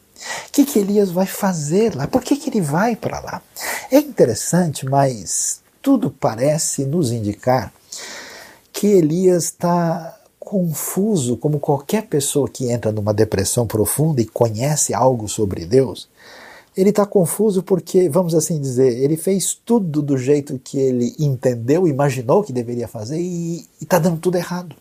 O 0.49 0.53
que, 0.53 0.65
que 0.65 0.79
Elias 0.79 1.11
vai 1.11 1.27
fazer 1.27 1.95
lá? 1.95 2.07
Por 2.07 2.23
que, 2.23 2.37
que 2.37 2.51
ele 2.51 2.61
vai 2.61 2.95
para 2.95 3.21
lá? 3.21 3.43
É 3.91 3.99
interessante, 3.99 4.87
mas 4.87 5.61
tudo 5.81 6.11
parece 6.11 6.85
nos 6.85 7.11
indicar 7.11 7.73
que 8.73 8.87
Elias 8.87 9.45
está 9.45 10.19
confuso 10.39 11.37
como 11.37 11.59
qualquer 11.59 12.07
pessoa 12.07 12.49
que 12.49 12.71
entra 12.71 12.93
numa 12.93 13.15
depressão 13.15 13.67
profunda 13.67 14.21
e 14.21 14.27
conhece 14.27 14.93
algo 14.93 15.29
sobre 15.29 15.65
Deus. 15.65 16.09
Ele 16.77 16.91
está 16.91 17.05
confuso 17.05 17.63
porque, 17.63 18.09
vamos 18.09 18.35
assim 18.35 18.61
dizer, 18.61 18.99
ele 19.03 19.17
fez 19.17 19.55
tudo 19.55 20.01
do 20.01 20.17
jeito 20.17 20.59
que 20.63 20.79
ele 20.79 21.15
entendeu, 21.19 21.87
imaginou 21.87 22.43
que 22.43 22.53
deveria 22.53 22.89
fazer 22.89 23.21
e 23.21 23.67
está 23.81 23.99
dando 23.99 24.19
tudo 24.19 24.37
errado. 24.37 24.75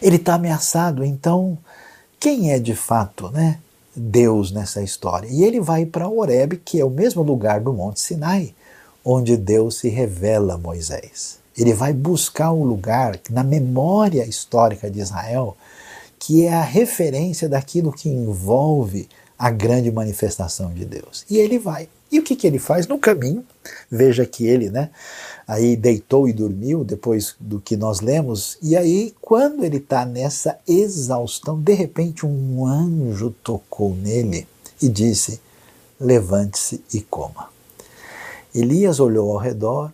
Ele 0.00 0.16
está 0.16 0.34
ameaçado, 0.34 1.04
então 1.04 1.58
quem 2.18 2.52
é 2.52 2.58
de 2.58 2.74
fato 2.74 3.30
né, 3.30 3.58
Deus 3.94 4.50
nessa 4.50 4.82
história? 4.82 5.28
E 5.30 5.44
ele 5.44 5.60
vai 5.60 5.84
para 5.84 6.08
Horeb, 6.08 6.56
que 6.64 6.80
é 6.80 6.84
o 6.84 6.90
mesmo 6.90 7.22
lugar 7.22 7.60
do 7.60 7.72
Monte 7.72 8.00
Sinai, 8.00 8.54
onde 9.04 9.36
Deus 9.36 9.76
se 9.78 9.88
revela 9.88 10.54
a 10.54 10.58
Moisés. 10.58 11.38
Ele 11.56 11.72
vai 11.72 11.92
buscar 11.92 12.52
um 12.52 12.64
lugar 12.64 13.18
na 13.30 13.44
memória 13.44 14.26
histórica 14.26 14.90
de 14.90 15.00
Israel 15.00 15.56
que 16.26 16.46
é 16.46 16.54
a 16.54 16.62
referência 16.62 17.50
daquilo 17.50 17.92
que 17.92 18.08
envolve 18.08 19.06
a 19.38 19.50
grande 19.50 19.92
manifestação 19.92 20.72
de 20.72 20.86
Deus. 20.86 21.26
E 21.28 21.36
ele 21.36 21.58
vai. 21.58 21.86
E 22.10 22.18
o 22.18 22.22
que, 22.22 22.36
que 22.36 22.46
ele 22.46 22.58
faz 22.58 22.86
no 22.86 22.98
caminho? 22.98 23.44
Veja 23.90 24.24
que 24.24 24.46
ele, 24.46 24.70
né, 24.70 24.90
aí 25.46 25.76
deitou 25.76 26.28
e 26.28 26.32
dormiu 26.32 26.84
depois 26.84 27.34
do 27.40 27.60
que 27.60 27.76
nós 27.76 28.00
lemos. 28.00 28.56
E 28.62 28.76
aí, 28.76 29.14
quando 29.20 29.64
ele 29.64 29.78
está 29.78 30.04
nessa 30.04 30.58
exaustão, 30.68 31.60
de 31.60 31.72
repente 31.72 32.24
um 32.24 32.66
anjo 32.66 33.34
tocou 33.42 33.94
nele 33.94 34.46
e 34.80 34.88
disse: 34.88 35.40
Levante-se 35.98 36.84
e 36.92 37.00
coma. 37.00 37.48
Elias 38.54 39.00
olhou 39.00 39.32
ao 39.32 39.38
redor 39.38 39.90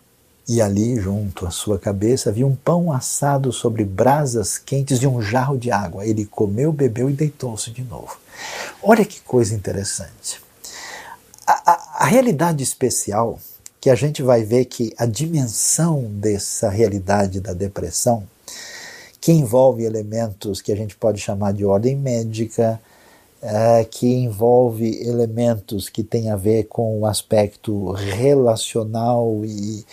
e 0.52 0.60
ali, 0.60 0.98
junto 0.98 1.46
à 1.46 1.50
sua 1.52 1.78
cabeça, 1.78 2.28
havia 2.28 2.44
um 2.44 2.56
pão 2.56 2.92
assado 2.92 3.52
sobre 3.52 3.84
brasas 3.84 4.58
quentes 4.58 5.00
e 5.00 5.06
um 5.06 5.22
jarro 5.22 5.56
de 5.56 5.70
água. 5.70 6.04
Ele 6.04 6.24
comeu, 6.24 6.72
bebeu 6.72 7.08
e 7.08 7.12
deitou-se 7.12 7.70
de 7.70 7.82
novo. 7.82 8.18
Olha 8.82 9.04
que 9.04 9.20
coisa 9.20 9.54
interessante. 9.54 10.42
A, 11.46 11.52
a, 12.00 12.06
realidade 12.06 12.62
especial, 12.62 13.38
que 13.80 13.90
a 13.90 13.94
gente 13.94 14.22
vai 14.22 14.42
ver 14.42 14.64
que 14.64 14.92
a 14.96 15.06
dimensão 15.06 16.04
dessa 16.04 16.68
realidade 16.68 17.40
da 17.40 17.52
depressão, 17.52 18.24
que 19.20 19.32
envolve 19.32 19.84
elementos 19.84 20.62
que 20.62 20.72
a 20.72 20.76
gente 20.76 20.96
pode 20.96 21.20
chamar 21.20 21.52
de 21.52 21.64
ordem 21.64 21.96
médica, 21.96 22.80
é, 23.42 23.84
que 23.84 24.06
envolve 24.06 25.02
elementos 25.06 25.88
que 25.88 26.02
têm 26.02 26.30
a 26.30 26.36
ver 26.36 26.64
com 26.64 27.00
o 27.00 27.06
aspecto 27.06 27.92
relacional 27.92 29.42
e 29.44 29.84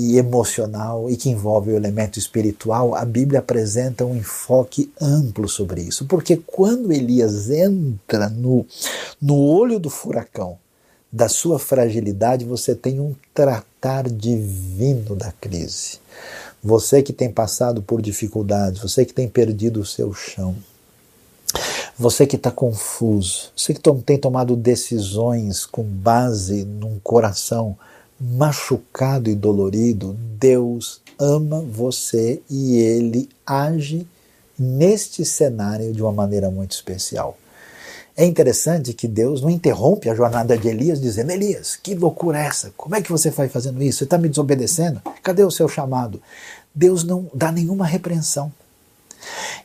e 0.00 0.16
emocional 0.16 1.10
e 1.10 1.16
que 1.16 1.28
envolve 1.28 1.72
o 1.72 1.76
elemento 1.76 2.20
espiritual, 2.20 2.94
a 2.94 3.04
Bíblia 3.04 3.40
apresenta 3.40 4.04
um 4.04 4.14
enfoque 4.14 4.92
amplo 5.00 5.48
sobre 5.48 5.80
isso. 5.80 6.04
Porque 6.04 6.36
quando 6.36 6.92
Elias 6.92 7.50
entra 7.50 8.28
no, 8.28 8.64
no 9.20 9.36
olho 9.36 9.80
do 9.80 9.90
furacão 9.90 10.56
da 11.10 11.28
sua 11.28 11.58
fragilidade, 11.58 12.44
você 12.44 12.74
tem 12.74 13.00
um 13.00 13.14
tratar 13.32 14.08
divino 14.08 15.16
da 15.16 15.32
crise. 15.32 15.98
Você 16.62 17.02
que 17.02 17.12
tem 17.12 17.30
passado 17.30 17.82
por 17.82 18.02
dificuldades, 18.02 18.80
você 18.80 19.04
que 19.04 19.14
tem 19.14 19.28
perdido 19.28 19.80
o 19.80 19.86
seu 19.86 20.12
chão, 20.12 20.54
você 21.98 22.26
que 22.26 22.36
está 22.36 22.50
confuso, 22.50 23.50
você 23.56 23.72
que 23.72 23.80
tem 24.04 24.18
tomado 24.18 24.54
decisões 24.54 25.64
com 25.64 25.82
base 25.82 26.64
num 26.64 26.98
coração 26.98 27.76
machucado 28.20 29.30
e 29.30 29.34
dolorido, 29.34 30.16
Deus 30.38 31.00
ama 31.18 31.60
você 31.60 32.42
e 32.50 32.76
ele 32.76 33.28
age 33.46 34.06
neste 34.58 35.24
cenário 35.24 35.92
de 35.92 36.02
uma 36.02 36.12
maneira 36.12 36.50
muito 36.50 36.72
especial. 36.72 37.38
É 38.18 38.24
interessante 38.24 38.92
que 38.92 39.06
Deus 39.06 39.40
não 39.40 39.48
interrompe 39.48 40.10
a 40.10 40.14
jornada 40.14 40.58
de 40.58 40.66
Elias 40.66 41.00
dizendo: 41.00 41.30
Elias, 41.30 41.76
que 41.76 41.94
loucura 41.94 42.42
é 42.42 42.46
essa? 42.46 42.72
Como 42.76 42.96
é 42.96 43.00
que 43.00 43.12
você 43.12 43.30
vai 43.30 43.48
fazendo 43.48 43.80
isso? 43.82 43.98
Você 43.98 44.04
está 44.04 44.18
me 44.18 44.28
desobedecendo? 44.28 45.00
Cadê 45.22 45.44
o 45.44 45.50
seu 45.50 45.68
chamado? 45.68 46.20
Deus 46.74 47.04
não 47.04 47.30
dá 47.32 47.52
nenhuma 47.52 47.86
repreensão. 47.86 48.52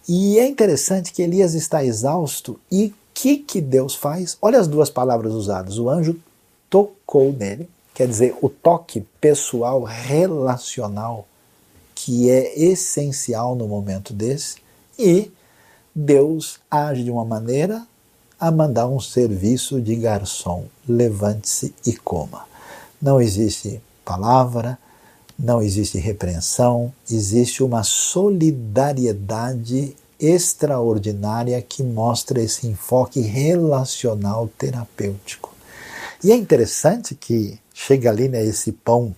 E 0.07 0.37
é 0.37 0.47
interessante 0.47 1.11
que 1.11 1.23
Elias 1.23 1.55
está 1.55 1.83
exausto 1.83 2.59
e 2.71 2.85
o 2.85 2.93
que, 3.13 3.37
que 3.37 3.59
Deus 3.59 3.95
faz? 3.95 4.37
Olha 4.41 4.59
as 4.59 4.67
duas 4.67 4.89
palavras 4.89 5.33
usadas. 5.33 5.79
O 5.79 5.89
anjo 5.89 6.15
tocou 6.69 7.33
nele 7.33 7.67
Quer 7.93 8.07
dizer, 8.07 8.35
o 8.41 8.49
toque 8.49 9.01
pessoal, 9.21 9.83
relacional, 9.83 11.27
que 11.93 12.29
é 12.29 12.59
essencial 12.59 13.55
no 13.55 13.67
momento 13.67 14.13
desse, 14.13 14.57
e 14.97 15.31
Deus 15.93 16.59
age 16.71 17.03
de 17.03 17.11
uma 17.11 17.23
maneira 17.23 17.85
a 18.43 18.51
mandar 18.51 18.87
um 18.87 18.99
serviço 18.99 19.81
de 19.81 19.95
garçom. 19.95 20.65
Levante-se 20.85 21.73
e 21.85 21.93
coma. 21.93 22.45
Não 23.01 23.21
existe 23.21 23.81
palavra, 24.03 24.77
não 25.39 25.61
existe 25.61 25.97
repreensão, 25.97 26.91
existe 27.09 27.63
uma 27.63 27.83
solidariedade 27.83 29.95
extraordinária 30.19 31.61
que 31.61 31.81
mostra 31.83 32.41
esse 32.41 32.67
enfoque 32.67 33.21
relacional 33.21 34.49
terapêutico. 34.57 35.53
E 36.21 36.33
é 36.33 36.35
interessante 36.35 37.15
que 37.15 37.57
chega 37.73 38.09
ali 38.09 38.27
né, 38.27 38.43
esse 38.43 38.73
pão 38.73 39.15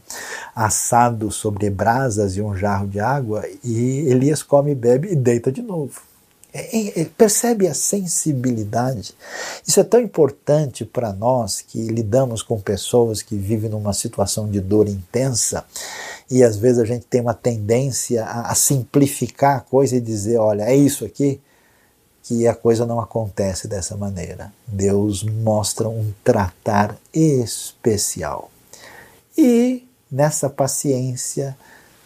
assado 0.56 1.32
sobre 1.32 1.68
brasas 1.72 2.38
e 2.38 2.44
um 2.44 2.56
jarro 2.56 2.88
de 2.88 3.00
água 3.00 3.44
e 3.64 4.08
Elias 4.08 4.44
come, 4.44 4.76
bebe 4.76 5.14
e 5.14 5.16
deita 5.16 5.52
de 5.52 5.64
novo. 5.64 6.05
É, 6.58 7.02
é, 7.02 7.06
percebe 7.06 7.68
a 7.68 7.74
sensibilidade? 7.74 9.14
Isso 9.68 9.78
é 9.78 9.84
tão 9.84 10.00
importante 10.00 10.86
para 10.86 11.12
nós 11.12 11.60
que 11.60 11.86
lidamos 11.88 12.42
com 12.42 12.62
pessoas 12.62 13.22
que 13.22 13.36
vivem 13.36 13.70
numa 13.70 13.92
situação 13.92 14.50
de 14.50 14.62
dor 14.62 14.88
intensa 14.88 15.66
e 16.32 16.44
às 16.44 16.56
vezes 16.56 16.80
a 16.80 16.86
gente 16.86 17.06
tem 17.08 17.20
uma 17.20 17.34
tendência 17.34 18.24
a, 18.24 18.52
a 18.52 18.56
simplificar 18.56 19.58
a 19.58 19.60
coisa 19.60 19.98
e 19.98 20.02
dizer: 20.02 20.38
olha, 20.38 20.64
é 20.64 20.76
isso 20.76 21.04
aqui, 21.04 21.42
que 22.24 22.48
a 22.48 22.56
coisa 22.56 22.86
não 22.86 23.02
acontece 23.02 23.68
dessa 23.68 23.98
maneira. 23.98 24.54
Deus 24.66 25.24
mostra 25.24 25.90
um 25.90 26.14
tratar 26.24 26.98
especial. 27.14 28.50
E 29.38 29.86
nessa 30.10 30.50
paciência, 30.50 31.56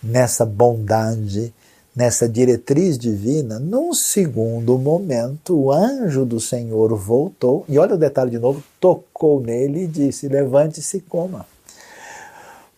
nessa 0.02 0.44
bondade, 0.44 1.54
nessa 2.00 2.30
diretriz 2.30 2.98
divina, 2.98 3.60
num 3.60 3.94
segundo 3.94 4.78
momento, 4.78 5.54
o 5.54 5.70
anjo 5.70 6.24
do 6.24 6.40
Senhor 6.40 6.96
voltou, 6.96 7.66
e 7.68 7.78
olha 7.78 7.96
o 7.96 7.98
detalhe 7.98 8.32
de 8.32 8.40
novo, 8.40 8.64
tocou 8.80 9.42
nele 9.42 9.84
e 9.84 9.88
disse: 9.88 10.30
Levante-se 10.30 10.96
e 10.96 11.02
coma, 11.02 11.46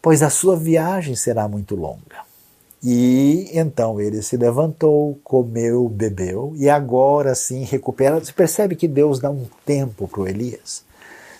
pois 0.02 0.24
a 0.24 0.30
sua 0.32 0.58
viagem 0.58 1.16
será 1.16 1.48
muito 1.48 1.76
longa. 1.76 2.32
E 2.84 3.52
então 3.54 4.02
ele 4.02 4.24
se 4.24 4.36
levantou, 4.36 5.20
comeu, 5.24 5.88
bebeu 5.88 6.54
e 6.58 6.68
agora 6.68 7.36
sim 7.36 7.64
recupera. 7.64 8.20
Você 8.20 8.34
percebe 8.34 8.76
que 8.76 8.88
Deus 8.88 9.20
dá 9.20 9.30
um 9.30 9.46
tempo 9.64 10.08
para 10.08 10.22
o 10.22 10.28
Elias? 10.28 10.84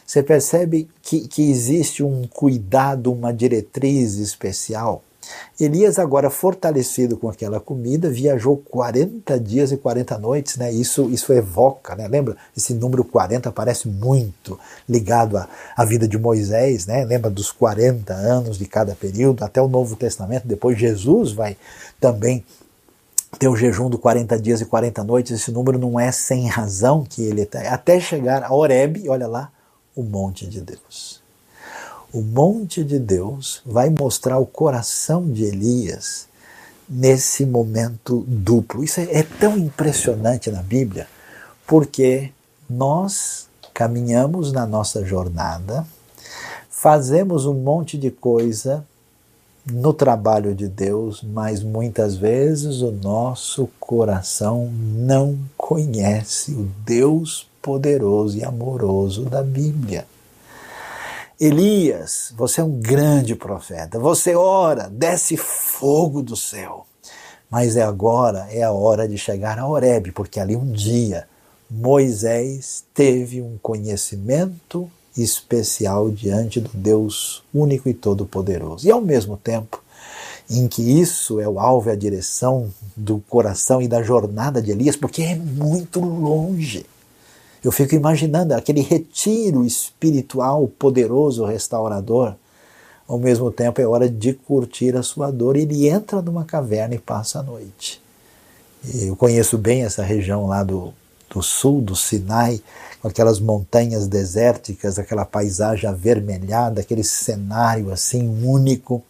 Você 0.06 0.22
percebe 0.22 0.88
que, 1.02 1.28
que 1.28 1.50
existe 1.50 2.04
um 2.04 2.28
cuidado, 2.28 3.12
uma 3.12 3.34
diretriz 3.34 4.18
especial? 4.18 5.02
Elias, 5.60 6.00
agora 6.00 6.30
fortalecido 6.30 7.16
com 7.16 7.30
aquela 7.30 7.60
comida, 7.60 8.10
viajou 8.10 8.58
40 8.58 9.40
dias 9.40 9.72
e 9.72 9.78
40 9.78 10.18
noites, 10.18 10.58
né? 10.58 10.72
Isso, 10.72 11.10
isso 11.10 11.32
evoca, 11.32 11.96
né? 11.96 12.08
Lembra? 12.08 12.36
Esse 12.58 12.74
número 12.74 13.04
40 13.04 13.52
parece 13.52 13.88
muito 13.88 14.60
ligado 14.90 15.38
à, 15.38 15.48
à 15.76 15.86
vida 15.86 16.08
de 16.08 16.18
Moisés, 16.18 16.88
né? 16.88 17.06
Lembra 17.06 17.30
dos 17.30 17.52
40 17.52 18.14
anos 18.14 18.58
de 18.58 18.66
cada 18.66 18.96
período, 18.96 19.44
até 19.44 19.62
o 19.62 19.68
Novo 19.68 19.96
Testamento. 19.96 20.48
Depois 20.48 20.78
Jesus 20.78 21.32
vai 21.32 21.56
também 22.00 22.44
ter 23.38 23.48
o 23.48 23.56
jejum 23.56 23.90
do 23.90 24.00
40 24.00 24.40
dias 24.40 24.62
e 24.62 24.66
40 24.66 25.04
noites. 25.04 25.32
Esse 25.32 25.52
número 25.52 25.78
não 25.78 26.00
é 26.00 26.12
sem 26.12 26.48
razão 26.48 27.04
que 27.08 27.22
ele 27.22 27.48
até 27.70 28.00
chegar 28.00 28.44
a 28.44 28.54
Horeb, 28.54 29.08
olha 29.08 29.28
lá, 29.28 29.52
o 29.96 30.02
monte 30.02 30.48
de 30.48 30.60
Deus 30.62 31.21
o 32.14 32.22
monte 32.22 32.84
de 32.84 33.00
Deus 33.00 33.62
vai 33.66 33.90
mostrar 33.90 34.38
o 34.38 34.46
coração 34.46 35.26
de 35.32 35.44
Elias 35.44 36.28
nesse 36.90 37.46
momento 37.46 38.26
duplo. 38.28 38.84
Isso 38.84 39.00
é, 39.00 39.20
é 39.20 39.24
tão 39.24 39.58
impressionante 39.58 40.52
na 40.52 40.62
Bíblia, 40.62 41.08
porque 41.66 42.32
nós 42.70 43.48
caminhamos 43.74 44.52
na 44.52 44.66
nossa 44.66 45.06
jornada, 45.06 45.86
fazemos 46.70 47.46
um 47.46 47.54
monte 47.54 47.98
de 47.98 48.12
coisa 48.12 48.86
no 49.72 49.94
trabalho 49.94 50.54
de 50.56 50.68
Deus, 50.68 51.24
mas 51.24 51.64
muitas 51.64 52.16
vezes 52.16 52.82
o 52.82 52.92
nosso 52.92 53.70
coração 53.80 54.70
não 54.72 55.38
conhece 55.56 56.52
o 56.52 56.68
Deus 56.84 57.48
poderoso 57.62 58.38
e 58.38 58.44
amoroso 58.44 59.24
da 59.26 59.44
Bíblia. 59.44 60.06
Elias, 61.44 62.32
você 62.38 62.62
é 62.62 62.64
um 62.64 62.80
grande 62.80 63.36
profeta. 63.36 63.98
Você 63.98 64.36
ora, 64.36 64.88
desce 64.88 65.36
fogo 65.36 66.22
do 66.22 66.36
céu. 66.36 66.86
Mas 67.50 67.76
é 67.76 67.82
agora, 67.82 68.48
é 68.52 68.62
a 68.62 68.72
hora 68.72 69.10
de 69.10 69.18
chegar 69.18 69.58
a 69.58 69.66
Horebe, 69.66 70.12
porque 70.12 70.40
ali 70.40 70.56
um 70.56 70.72
dia 70.72 71.28
Moisés 71.68 72.84
teve 72.94 73.42
um 73.42 73.58
conhecimento 73.60 74.88
especial 75.18 76.12
diante 76.12 76.60
do 76.60 76.70
Deus 76.76 77.44
único 77.52 77.90
e 77.90 77.94
todo-poderoso. 77.96 78.88
E 78.88 78.92
ao 78.92 79.02
mesmo 79.02 79.36
tempo 79.36 79.82
em 80.48 80.68
que 80.68 80.84
isso 81.02 81.40
é 81.40 81.48
o 81.48 81.60
alvo 81.60 81.90
e 81.90 81.92
a 81.92 81.96
direção 81.96 82.72
do 82.96 83.18
coração 83.28 83.82
e 83.82 83.88
da 83.88 84.04
jornada 84.04 84.62
de 84.62 84.70
Elias, 84.70 84.96
porque 84.96 85.24
é 85.24 85.36
muito 85.36 86.02
longe. 86.02 86.86
Eu 87.64 87.72
fico 87.72 87.94
imaginando 87.94 88.56
aquele 88.56 88.82
retiro 88.82 89.64
espiritual 89.64 90.68
poderoso, 90.68 91.46
restaurador. 91.46 92.36
Ao 93.08 93.20
mesmo 93.20 93.52
tempo 93.52 93.80
é 93.80 93.86
hora 93.86 94.10
de 94.10 94.34
curtir 94.34 94.96
a 94.96 95.04
sua 95.04 95.30
dor. 95.30 95.56
Ele 95.56 95.88
entra 95.88 96.22
numa 96.22 96.44
caverna 96.44 96.96
e 96.96 97.00
passa 97.00 97.40
a 97.40 97.44
noite. 97.44 98.02
Eu 99.04 99.16
conheço 99.16 99.60
bem 99.60 99.84
essa 99.84 100.02
região 100.02 100.48
lá 100.48 100.64
do, 100.64 100.92
do 101.30 101.44
sul, 101.44 101.82
do 101.82 101.96
Sinai, 101.96 102.60
com 103.00 103.08
aquelas 103.08 103.40
montanhas 103.40 104.08
desérticas, 104.08 104.98
aquela 104.98 105.24
paisagem 105.24 105.88
avermelhada, 105.88 106.82
aquele 106.82 107.04
cenário 107.04 107.92
assim 107.92 108.44
único. 108.44 109.04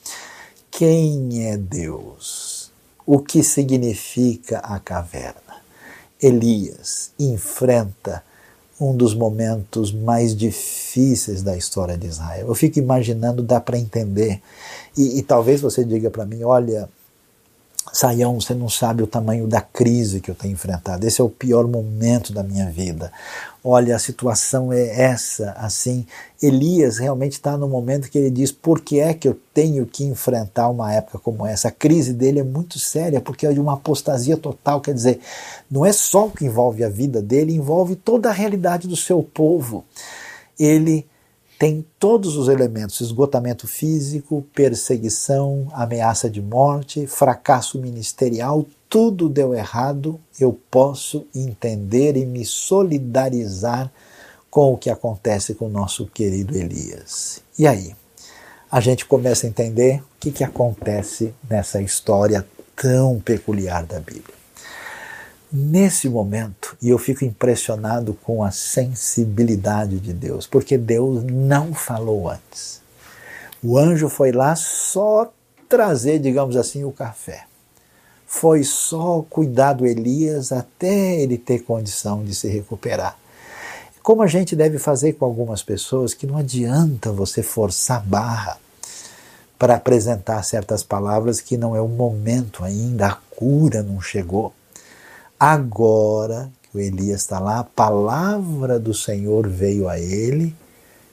Quem 0.69 1.47
é 1.47 1.57
Deus? 1.57 2.69
O 3.05 3.19
que 3.19 3.41
significa 3.43 4.59
a 4.59 4.77
caverna? 4.77 5.61
Elias 6.21 7.11
enfrenta 7.17 8.23
um 8.81 8.95
dos 8.95 9.13
momentos 9.13 9.91
mais 9.91 10.35
difíceis 10.35 11.43
da 11.43 11.55
história 11.55 11.95
de 11.95 12.07
Israel. 12.07 12.47
Eu 12.47 12.55
fico 12.55 12.79
imaginando, 12.79 13.43
dá 13.43 13.61
para 13.61 13.77
entender. 13.77 14.41
E, 14.97 15.19
e, 15.19 15.21
talvez 15.21 15.61
você 15.61 15.85
diga 15.85 16.09
para 16.09 16.25
mim: 16.25 16.43
olha, 16.43 16.89
Saião, 17.93 18.39
você 18.39 18.53
não 18.53 18.69
sabe 18.69 19.03
o 19.03 19.07
tamanho 19.07 19.47
da 19.47 19.61
crise 19.61 20.21
que 20.21 20.31
eu 20.31 20.35
tenho 20.35 20.53
enfrentado. 20.53 21.05
Esse 21.05 21.19
é 21.19 21.23
o 21.23 21.29
pior 21.29 21.67
momento 21.67 22.31
da 22.31 22.43
minha 22.43 22.69
vida 22.69 23.11
olha, 23.63 23.95
a 23.95 23.99
situação 23.99 24.73
é 24.73 25.01
essa, 25.01 25.51
assim. 25.51 26.05
Elias 26.41 26.97
realmente 26.97 27.33
está 27.33 27.55
no 27.57 27.67
momento 27.67 28.09
que 28.09 28.17
ele 28.17 28.31
diz: 28.31 28.51
por 28.51 28.81
que 28.81 28.99
é 28.99 29.13
que 29.13 29.27
eu 29.27 29.39
tenho 29.53 29.85
que 29.85 30.03
enfrentar 30.03 30.69
uma 30.69 30.91
época 30.93 31.19
como 31.19 31.45
essa? 31.45 31.67
A 31.67 31.71
crise 31.71 32.13
dele 32.13 32.39
é 32.39 32.43
muito 32.43 32.79
séria, 32.79 33.21
porque 33.21 33.45
é 33.45 33.53
de 33.53 33.59
uma 33.59 33.73
apostasia 33.73 34.35
total. 34.35 34.81
Quer 34.81 34.93
dizer, 34.93 35.19
não 35.69 35.85
é 35.85 35.91
só 35.91 36.27
o 36.27 36.31
que 36.31 36.45
envolve 36.45 36.83
a 36.83 36.89
vida 36.89 37.21
dele, 37.21 37.53
envolve 37.53 37.95
toda 37.95 38.29
a 38.29 38.33
realidade 38.33 38.87
do 38.87 38.95
seu 38.95 39.21
povo. 39.21 39.85
Ele 40.59 41.05
tem 41.61 41.85
todos 41.99 42.37
os 42.37 42.47
elementos: 42.47 43.01
esgotamento 43.01 43.67
físico, 43.67 44.43
perseguição, 44.51 45.67
ameaça 45.73 46.27
de 46.27 46.41
morte, 46.41 47.05
fracasso 47.05 47.79
ministerial, 47.79 48.65
tudo 48.89 49.29
deu 49.29 49.53
errado, 49.53 50.19
eu 50.39 50.59
posso 50.71 51.23
entender 51.35 52.17
e 52.17 52.25
me 52.25 52.43
solidarizar 52.43 53.91
com 54.49 54.73
o 54.73 54.77
que 54.77 54.89
acontece 54.89 55.53
com 55.53 55.67
o 55.67 55.69
nosso 55.69 56.07
querido 56.07 56.57
Elias. 56.57 57.43
E 57.59 57.67
aí? 57.67 57.95
A 58.71 58.79
gente 58.79 59.05
começa 59.05 59.45
a 59.45 59.49
entender 59.49 60.01
o 60.01 60.19
que, 60.19 60.31
que 60.31 60.43
acontece 60.43 61.31
nessa 61.47 61.79
história 61.79 62.43
tão 62.75 63.19
peculiar 63.19 63.85
da 63.85 63.99
Bíblia. 63.99 64.40
Nesse 65.51 66.07
momento, 66.07 66.77
e 66.81 66.89
eu 66.89 66.97
fico 66.97 67.25
impressionado 67.25 68.13
com 68.23 68.43
a 68.43 68.51
sensibilidade 68.51 69.99
de 69.99 70.13
Deus, 70.13 70.47
porque 70.47 70.77
Deus 70.77 71.23
não 71.23 71.73
falou 71.73 72.29
antes. 72.29 72.81
O 73.61 73.77
anjo 73.77 74.07
foi 74.07 74.31
lá 74.31 74.55
só 74.55 75.31
trazer, 75.67 76.19
digamos 76.19 76.55
assim, 76.55 76.83
o 76.83 76.91
café 76.91 77.45
foi 78.31 78.63
só 78.63 79.25
cuidar 79.29 79.73
do 79.73 79.85
Elias 79.85 80.53
até 80.53 81.19
ele 81.19 81.37
ter 81.37 81.59
condição 81.59 82.23
de 82.23 82.33
se 82.33 82.47
recuperar. 82.47 83.17
Como 84.01 84.21
a 84.21 84.27
gente 84.27 84.55
deve 84.55 84.79
fazer 84.79 85.13
com 85.13 85.25
algumas 85.25 85.61
pessoas 85.61 86.13
que 86.13 86.25
não 86.25 86.37
adianta 86.37 87.11
você 87.11 87.43
forçar 87.43 88.01
barra 88.01 88.57
para 89.59 89.75
apresentar 89.75 90.41
certas 90.43 90.81
palavras 90.81 91.41
que 91.41 91.57
não 91.57 91.75
é 91.75 91.81
o 91.81 91.89
momento 91.89 92.63
ainda, 92.63 93.07
a 93.07 93.17
cura 93.35 93.83
não 93.83 93.99
chegou. 93.99 94.53
Agora 95.43 96.51
que 96.61 96.77
o 96.77 96.79
Elias 96.79 97.21
está 97.21 97.39
lá, 97.39 97.61
a 97.61 97.63
palavra 97.63 98.79
do 98.79 98.93
Senhor 98.93 99.49
veio 99.49 99.89
a 99.89 99.97
ele. 99.97 100.55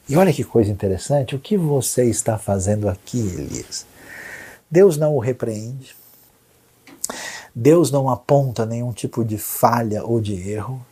E 0.06 0.18
olha 0.18 0.34
que 0.34 0.44
coisa 0.44 0.70
interessante, 0.70 1.34
o 1.34 1.38
que 1.38 1.56
você 1.56 2.04
está 2.04 2.36
fazendo 2.36 2.90
aqui, 2.90 3.20
Elias? 3.20 3.86
Deus 4.70 4.98
não 4.98 5.16
o 5.16 5.18
repreende, 5.18 5.96
Deus 7.54 7.90
não 7.90 8.10
aponta 8.10 8.66
nenhum 8.66 8.92
tipo 8.92 9.24
de 9.24 9.38
falha 9.38 10.04
ou 10.04 10.20
de 10.20 10.34
erro. 10.50 10.84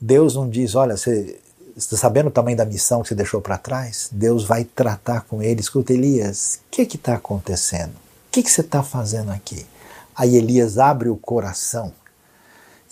Deus 0.00 0.34
não 0.34 0.50
diz, 0.50 0.74
olha, 0.74 0.96
você 0.96 1.38
está 1.76 1.96
sabendo 1.96 2.26
o 2.26 2.32
tamanho 2.32 2.56
da 2.56 2.64
missão 2.64 3.02
que 3.02 3.08
você 3.08 3.14
deixou 3.14 3.40
para 3.40 3.56
trás? 3.56 4.08
Deus 4.10 4.42
vai 4.42 4.64
tratar 4.64 5.20
com 5.26 5.40
ele. 5.40 5.60
Escuta, 5.60 5.92
Elias, 5.92 6.60
o 6.66 6.70
que 6.72 6.82
está 6.82 7.14
acontecendo? 7.14 7.92
O 7.92 8.32
que, 8.32 8.42
que 8.42 8.50
você 8.50 8.62
está 8.62 8.82
fazendo 8.82 9.30
aqui? 9.30 9.64
Aí 10.12 10.34
Elias 10.34 10.76
abre 10.76 11.08
o 11.08 11.16
coração 11.16 11.92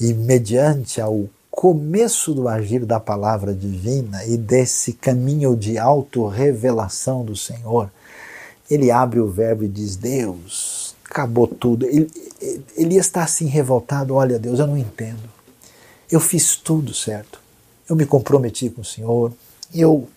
e, 0.00 0.12
mediante 0.14 1.00
ao 1.00 1.28
começo 1.50 2.32
do 2.32 2.48
agir 2.48 2.86
da 2.86 3.00
palavra 3.00 3.52
divina 3.52 4.24
e 4.24 4.36
desse 4.36 4.92
caminho 4.92 5.56
de 5.56 5.76
auto-revelação 5.76 7.24
do 7.24 7.34
Senhor, 7.34 7.90
ele 8.70 8.90
abre 8.90 9.18
o 9.18 9.28
verbo 9.28 9.64
e 9.64 9.68
diz: 9.68 9.96
Deus, 9.96 10.94
acabou 11.04 11.46
tudo. 11.46 11.86
Ele, 11.86 12.08
Elias 12.76 13.06
está 13.06 13.24
assim 13.24 13.46
revoltado: 13.46 14.14
olha, 14.14 14.38
Deus, 14.38 14.58
eu 14.58 14.66
não 14.66 14.78
entendo. 14.78 15.28
Eu 16.10 16.20
fiz 16.20 16.56
tudo 16.56 16.94
certo. 16.94 17.40
Eu 17.88 17.96
me 17.96 18.06
comprometi 18.06 18.70
com 18.70 18.82
o 18.82 18.84
Senhor, 18.84 19.32
eu 19.74 20.08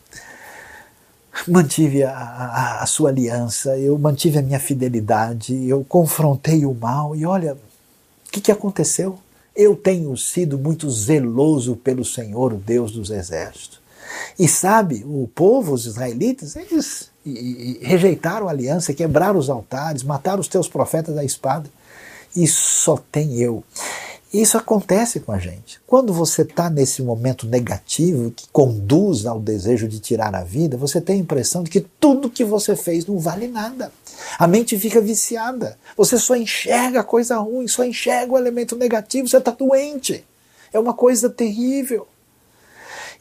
mantive 1.48 2.04
a, 2.04 2.12
a, 2.12 2.84
a, 2.84 2.86
sua 2.86 3.10
aliança, 3.10 3.78
eu 3.78 3.98
mantive 3.98 4.38
a 4.38 4.42
minha 4.42 4.60
fidelidade, 4.60 5.56
eu 5.68 5.84
confrontei 5.88 6.66
o 6.66 6.74
mal 6.74 7.16
e 7.16 7.26
olha, 7.26 7.54
o 7.54 8.32
que, 8.32 8.42
que 8.42 8.52
aconteceu? 8.52 9.18
Eu 9.56 9.76
tenho 9.76 10.16
sido 10.16 10.58
muito 10.58 10.90
zeloso 10.90 11.76
pelo 11.76 12.06
Senhor, 12.06 12.54
o 12.54 12.58
Deus 12.58 12.92
dos 12.92 13.10
exércitos. 13.10 13.82
E 14.38 14.48
sabe, 14.48 15.04
o 15.06 15.30
povo, 15.34 15.74
os 15.74 15.86
israelitas, 15.86 16.56
eles 16.56 17.10
rejeitaram 17.82 18.48
a 18.48 18.52
aliança, 18.52 18.94
quebraram 18.94 19.40
os 19.40 19.50
altares, 19.50 20.04
mataram 20.04 20.40
os 20.40 20.48
teus 20.48 20.68
profetas 20.68 21.16
da 21.16 21.24
espada. 21.24 21.70
E 22.36 22.48
só 22.48 22.98
tem 23.12 23.40
eu. 23.40 23.64
Isso 24.34 24.58
acontece 24.58 25.20
com 25.20 25.34
a 25.34 25.38
gente. 25.38 25.82
Quando 25.86 26.14
você 26.14 26.44
está 26.44 26.70
nesse 26.70 27.02
momento 27.02 27.46
negativo 27.46 28.32
que 28.32 28.48
conduz 28.50 29.26
ao 29.26 29.42
desejo 29.42 29.90
de 29.90 30.00
tirar 30.00 30.34
a 30.34 30.44
vida, 30.44 30.78
você 30.78 31.02
tem 31.02 31.18
a 31.18 31.20
impressão 31.20 31.64
de 31.64 31.70
que 31.70 31.82
tudo 31.82 32.30
que 32.30 32.46
você 32.46 32.74
fez 32.76 33.06
não 33.06 33.20
vale 33.20 33.50
nada. 33.50 33.92
A 34.40 34.48
mente 34.48 34.80
fica 34.80 35.02
viciada. 35.02 35.78
Você 35.98 36.18
só 36.18 36.36
enxerga 36.36 37.04
coisa 37.04 37.38
ruim, 37.40 37.68
só 37.68 37.84
enxerga 37.84 38.32
o 38.32 38.38
elemento 38.38 38.78
negativo, 38.78 39.28
você 39.28 39.38
está 39.38 39.52
doente. 39.52 40.24
É 40.72 40.80
uma 40.80 40.94
coisa 40.94 41.30
terrível. 41.30 42.08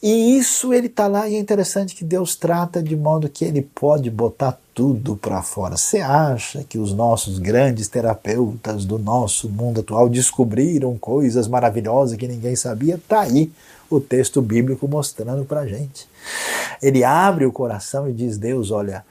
E 0.03 0.39
isso 0.39 0.73
ele 0.73 0.87
está 0.87 1.07
lá 1.07 1.29
e 1.29 1.35
é 1.35 1.39
interessante 1.39 1.95
que 1.95 2.05
Deus 2.05 2.35
trata 2.35 2.83
de 2.83 2.97
modo 2.97 3.29
que 3.29 3.45
ele 3.45 3.61
pode 3.61 4.11
botar 4.11 4.59
tudo 4.75 5.15
para 5.15 5.43
fora. 5.43 5.77
Você 5.77 5.99
acha 5.99 6.65
que 6.65 6.79
os 6.79 6.95
nossos 6.95 7.39
grandes 7.39 7.87
terapeutas 7.87 8.87
do 8.87 8.99
nosso 8.99 9.47
mundo 9.51 9.81
atual 9.81 10.09
descobriram 10.09 10.97
coisas 10.97 11.47
maravilhosas 11.47 12.17
que 12.17 12.27
ninguém 12.27 12.57
sabia? 12.57 12.95
Está 12.95 13.21
aí 13.21 13.53
o 13.91 14.01
texto 14.01 14.41
bíblico 14.41 14.89
mostrando 14.89 15.45
para 15.45 15.67
gente. 15.67 16.09
Ele 16.81 17.05
abre 17.05 17.45
o 17.45 17.53
coração 17.53 18.09
e 18.09 18.13
diz: 18.15 18.39
Deus, 18.39 18.71
olha, 18.71 19.05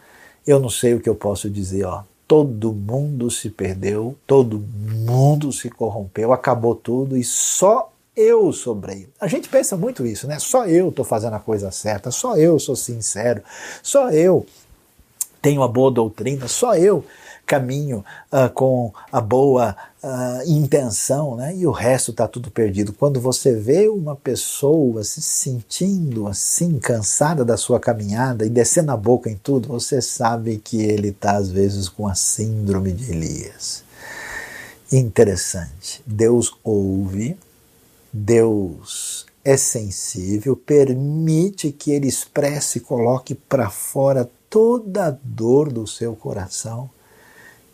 eu 0.47 0.59
não 0.59 0.69
sei 0.69 0.95
o 0.95 0.99
que 0.99 1.09
eu 1.09 1.15
posso 1.15 1.49
dizer, 1.49 1.85
ó. 1.85 2.03
Todo 2.27 2.71
mundo 2.71 3.31
se 3.31 3.49
perdeu, 3.49 4.15
todo 4.27 4.63
mundo 4.77 5.51
se 5.51 5.67
corrompeu, 5.67 6.31
acabou 6.31 6.75
tudo 6.75 7.17
e 7.17 7.23
só 7.23 7.88
eu 8.15 8.51
sobrei. 8.51 9.09
A 9.19 9.27
gente 9.27 9.47
pensa 9.49 9.77
muito 9.77 10.05
isso, 10.05 10.27
né? 10.27 10.39
Só 10.39 10.65
eu 10.65 10.89
estou 10.89 11.05
fazendo 11.05 11.35
a 11.35 11.39
coisa 11.39 11.71
certa, 11.71 12.11
só 12.11 12.35
eu 12.37 12.59
sou 12.59 12.75
sincero, 12.75 13.41
só 13.81 14.09
eu 14.09 14.45
tenho 15.41 15.63
a 15.63 15.67
boa 15.67 15.91
doutrina, 15.91 16.47
só 16.47 16.75
eu 16.75 17.03
caminho 17.49 18.05
uh, 18.31 18.47
com 18.53 18.93
a 19.11 19.19
boa 19.19 19.75
uh, 20.03 20.43
intenção, 20.45 21.35
né? 21.35 21.55
E 21.55 21.65
o 21.65 21.71
resto 21.71 22.11
está 22.11 22.27
tudo 22.27 22.51
perdido. 22.51 22.93
Quando 22.93 23.19
você 23.19 23.55
vê 23.55 23.89
uma 23.89 24.15
pessoa 24.15 25.03
se 25.03 25.19
sentindo 25.19 26.27
assim, 26.27 26.77
cansada 26.77 27.43
da 27.43 27.57
sua 27.57 27.79
caminhada 27.79 28.45
e 28.45 28.49
descendo 28.49 28.91
a 28.91 28.97
boca 28.97 29.31
em 29.31 29.35
tudo, 29.35 29.67
você 29.67 29.99
sabe 29.99 30.59
que 30.63 30.79
ele 30.79 31.07
está 31.07 31.37
às 31.37 31.49
vezes 31.49 31.89
com 31.89 32.07
a 32.07 32.13
síndrome 32.13 32.91
de 32.91 33.11
Elias. 33.11 33.83
Interessante. 34.91 36.03
Deus 36.05 36.53
ouve, 36.63 37.35
Deus 38.11 39.25
é 39.43 39.55
sensível, 39.55 40.55
permite 40.55 41.71
que 41.71 41.91
ele 41.91 42.07
expresse 42.07 42.77
e 42.77 42.81
coloque 42.81 43.35
para 43.35 43.69
fora 43.69 44.29
toda 44.49 45.07
a 45.07 45.17
dor 45.23 45.71
do 45.71 45.85
seu 45.85 46.15
coração 46.15 46.89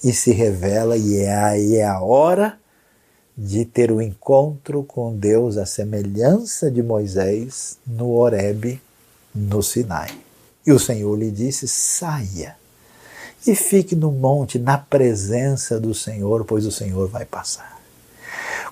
e 0.04 0.14
se 0.14 0.32
revela, 0.32 0.98
e 0.98 1.18
é 1.18 1.36
aí 1.36 1.76
é 1.78 1.86
a 1.86 2.00
hora 2.00 2.60
de 3.38 3.66
ter 3.66 3.92
o 3.92 3.96
um 3.96 4.02
encontro 4.02 4.84
com 4.84 5.16
Deus 5.16 5.58
à 5.58 5.66
semelhança 5.66 6.70
de 6.70 6.84
Moisés 6.84 7.78
no 7.86 8.12
Horebe, 8.12 8.82
no 9.34 9.62
Sinai. 9.64 10.10
E 10.66 10.72
o 10.72 10.80
Senhor 10.80 11.18
lhe 11.18 11.32
disse: 11.32 11.68
saia 11.68 12.56
e 13.46 13.56
fique 13.56 13.96
no 13.96 14.12
monte 14.12 14.58
na 14.58 14.78
presença 14.78 15.80
do 15.80 15.94
Senhor, 15.94 16.46
pois 16.46 16.66
o 16.66 16.72
Senhor 16.72 17.08
vai 17.08 17.26
passar. 17.26 17.82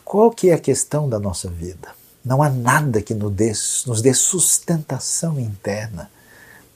Qual 0.06 0.32
que 0.32 0.50
é 0.50 0.54
a 0.54 0.60
questão 0.60 1.08
da 1.08 1.20
nossa 1.20 1.50
vida? 1.50 1.90
Não 2.24 2.42
há 2.42 2.50
nada 2.50 3.02
que 3.02 3.14
nos 3.14 3.32
dê, 3.32 3.52
nos 3.86 4.02
dê 4.02 4.14
sustentação 4.14 5.40
interna 5.40 6.10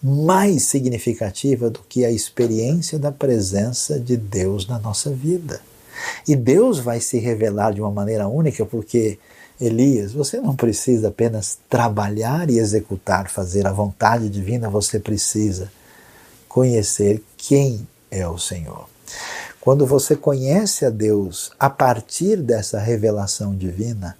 mais 0.02 0.64
significativa 0.64 1.70
do 1.70 1.80
que 1.88 2.06
a 2.06 2.12
experiência 2.12 3.00
da 3.00 3.12
presença 3.12 4.00
de 4.00 4.16
Deus 4.16 4.68
na 4.68 4.78
nossa 4.78 5.10
vida. 5.10 5.60
E 6.28 6.36
Deus 6.36 6.80
vai 6.80 7.00
se 7.00 7.18
revelar 7.18 7.74
de 7.74 7.82
uma 7.82 7.90
maneira 7.90 8.28
única, 8.28 8.66
porque 8.66 9.18
Elias, 9.60 10.14
você 10.14 10.40
não 10.40 10.56
precisa 10.56 11.08
apenas 11.08 11.58
trabalhar 11.68 12.50
e 12.50 12.60
executar, 12.60 13.30
fazer 13.30 13.66
a 13.66 13.72
vontade 13.72 14.30
divina, 14.30 14.70
você 14.70 15.00
precisa 15.00 15.72
conhecer 16.48 17.24
quem 17.36 17.88
é 18.12 18.28
o 18.28 18.38
Senhor. 18.38 18.88
Quando 19.62 19.86
você 19.86 20.16
conhece 20.16 20.86
a 20.86 20.90
Deus 20.90 21.52
a 21.60 21.70
partir 21.70 22.38
dessa 22.38 22.80
revelação 22.80 23.56
divina, 23.56 24.18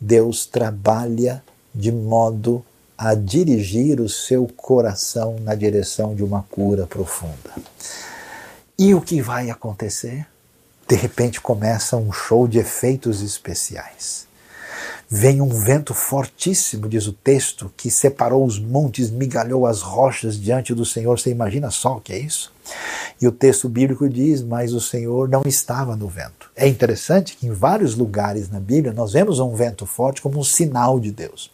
Deus 0.00 0.44
trabalha 0.44 1.42
de 1.74 1.90
modo 1.90 2.64
a 2.96 3.14
dirigir 3.14 4.00
o 4.00 4.08
seu 4.08 4.46
coração 4.46 5.38
na 5.40 5.54
direção 5.54 6.14
de 6.14 6.22
uma 6.22 6.42
cura 6.42 6.86
profunda. 6.86 7.50
E 8.78 8.94
o 8.94 9.00
que 9.00 9.20
vai 9.20 9.50
acontecer? 9.50 10.26
De 10.86 10.94
repente 10.94 11.40
começa 11.40 11.96
um 11.96 12.12
show 12.12 12.46
de 12.46 12.58
efeitos 12.58 13.22
especiais. 13.22 14.26
Vem 15.08 15.40
um 15.40 15.48
vento 15.48 15.94
fortíssimo, 15.94 16.88
diz 16.88 17.06
o 17.06 17.12
texto, 17.12 17.72
que 17.76 17.90
separou 17.90 18.44
os 18.44 18.58
montes, 18.58 19.10
migalhou 19.10 19.66
as 19.66 19.80
rochas 19.82 20.40
diante 20.40 20.74
do 20.74 20.84
Senhor. 20.84 21.18
Você 21.18 21.30
imagina 21.30 21.70
só 21.70 21.96
o 21.96 22.00
que 22.00 22.12
é 22.12 22.18
isso? 22.18 22.53
E 23.20 23.26
o 23.26 23.32
texto 23.32 23.68
bíblico 23.68 24.08
diz: 24.08 24.42
Mas 24.42 24.72
o 24.72 24.80
Senhor 24.80 25.28
não 25.28 25.42
estava 25.46 25.96
no 25.96 26.08
vento. 26.08 26.50
É 26.56 26.66
interessante 26.66 27.36
que 27.36 27.46
em 27.46 27.52
vários 27.52 27.94
lugares 27.94 28.50
na 28.50 28.60
Bíblia 28.60 28.92
nós 28.92 29.12
vemos 29.12 29.38
um 29.38 29.54
vento 29.54 29.86
forte 29.86 30.22
como 30.22 30.38
um 30.38 30.44
sinal 30.44 30.98
de 30.98 31.10
Deus. 31.10 31.50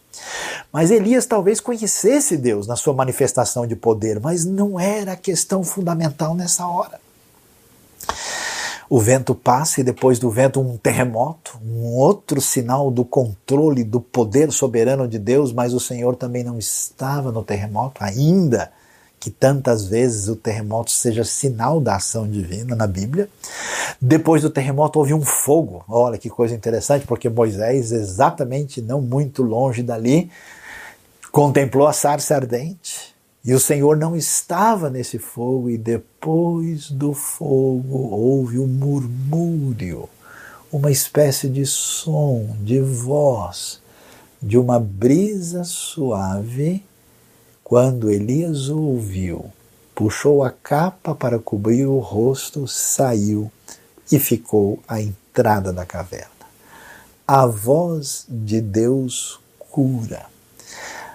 Mas 0.72 0.90
Elias 0.90 1.26
talvez 1.26 1.60
conhecesse 1.60 2.36
Deus 2.36 2.66
na 2.66 2.76
sua 2.76 2.92
manifestação 2.92 3.66
de 3.66 3.76
poder, 3.76 4.20
mas 4.20 4.44
não 4.44 4.78
era 4.78 5.12
a 5.12 5.16
questão 5.16 5.62
fundamental 5.64 6.34
nessa 6.34 6.66
hora 6.66 7.00
o 8.90 8.98
vento 8.98 9.36
passa 9.36 9.80
e 9.80 9.84
depois 9.84 10.18
do 10.18 10.28
vento 10.28 10.60
um 10.60 10.76
terremoto, 10.76 11.56
um 11.64 11.94
outro 11.94 12.40
sinal 12.40 12.90
do 12.90 13.04
controle, 13.04 13.84
do 13.84 14.00
poder 14.00 14.50
soberano 14.50 15.06
de 15.06 15.16
Deus, 15.16 15.52
mas 15.52 15.72
o 15.72 15.78
Senhor 15.78 16.16
também 16.16 16.42
não 16.42 16.58
estava 16.58 17.30
no 17.30 17.44
terremoto, 17.44 18.02
ainda 18.02 18.72
que 19.20 19.30
tantas 19.30 19.86
vezes 19.86 20.28
o 20.28 20.34
terremoto 20.34 20.90
seja 20.90 21.22
sinal 21.22 21.80
da 21.80 21.96
ação 21.96 22.26
divina 22.26 22.74
na 22.74 22.86
Bíblia. 22.86 23.28
Depois 24.00 24.42
do 24.42 24.50
terremoto 24.50 24.98
houve 24.98 25.12
um 25.12 25.20
fogo. 25.20 25.84
Olha 25.86 26.18
que 26.18 26.30
coisa 26.30 26.54
interessante, 26.54 27.06
porque 27.06 27.28
Moisés, 27.28 27.92
exatamente 27.92 28.80
não 28.80 29.00
muito 29.02 29.42
longe 29.42 29.82
dali, 29.82 30.30
contemplou 31.30 31.86
a 31.86 31.92
sarça 31.92 32.34
ardente 32.34 33.10
e 33.42 33.54
o 33.54 33.60
Senhor 33.60 33.96
não 33.96 34.14
estava 34.14 34.90
nesse 34.90 35.18
fogo, 35.18 35.70
e 35.70 35.78
depois 35.78 36.90
do 36.90 37.14
fogo 37.14 38.10
houve 38.10 38.58
um 38.58 38.66
murmúrio, 38.66 40.08
uma 40.70 40.90
espécie 40.90 41.48
de 41.48 41.64
som, 41.64 42.54
de 42.60 42.80
voz, 42.80 43.80
de 44.42 44.58
uma 44.58 44.78
brisa 44.78 45.64
suave. 45.64 46.84
Quando 47.70 48.10
Elias 48.10 48.68
ouviu, 48.68 49.44
puxou 49.94 50.42
a 50.42 50.50
capa 50.50 51.14
para 51.14 51.38
cobrir 51.38 51.86
o 51.86 52.00
rosto, 52.00 52.66
saiu 52.66 53.48
e 54.10 54.18
ficou 54.18 54.80
à 54.88 55.00
entrada 55.00 55.72
da 55.72 55.86
caverna. 55.86 56.26
A 57.24 57.46
voz 57.46 58.26
de 58.28 58.60
Deus 58.60 59.38
cura 59.70 60.26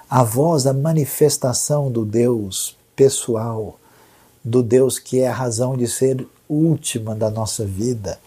a 0.09 0.23
voz, 0.23 0.65
a 0.65 0.71
manifestação 0.71 1.91
do 1.91 2.05
Deus 2.05 2.77
pessoal, 2.95 3.77
do 4.41 4.63
Deus 4.63 4.97
que 4.97 5.19
é 5.19 5.27
a 5.27 5.33
razão 5.33 5.75
de 5.75 5.89
ser 5.89 6.25
última 6.47 7.13
da 7.13 7.29
nossa 7.29 7.65
vida, 7.65 8.17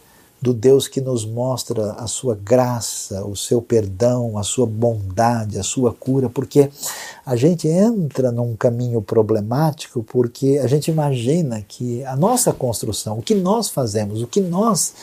do 0.40 0.54
Deus 0.54 0.86
que 0.86 1.00
nos 1.00 1.24
mostra 1.24 1.92
a 1.92 2.06
sua 2.06 2.34
graça, 2.34 3.24
o 3.24 3.36
seu 3.36 3.60
perdão, 3.60 4.38
a 4.38 4.42
sua 4.42 4.66
bondade, 4.66 5.58
a 5.58 5.62
sua 5.62 5.92
cura, 5.92 6.28
porque 6.28 6.70
a 7.26 7.34
gente 7.34 7.66
entra 7.66 8.30
num 8.30 8.54
caminho 8.54 9.02
problemático 9.02 10.02
porque 10.02 10.60
a 10.62 10.66
gente 10.66 10.90
imagina 10.90 11.62
que 11.66 12.04
a 12.04 12.16
nossa 12.16 12.52
construção, 12.52 13.18
o 13.18 13.22
que 13.22 13.34
nós 13.34 13.68
fazemos, 13.68 14.22
o 14.22 14.26
que 14.26 14.40
nós 14.40 14.94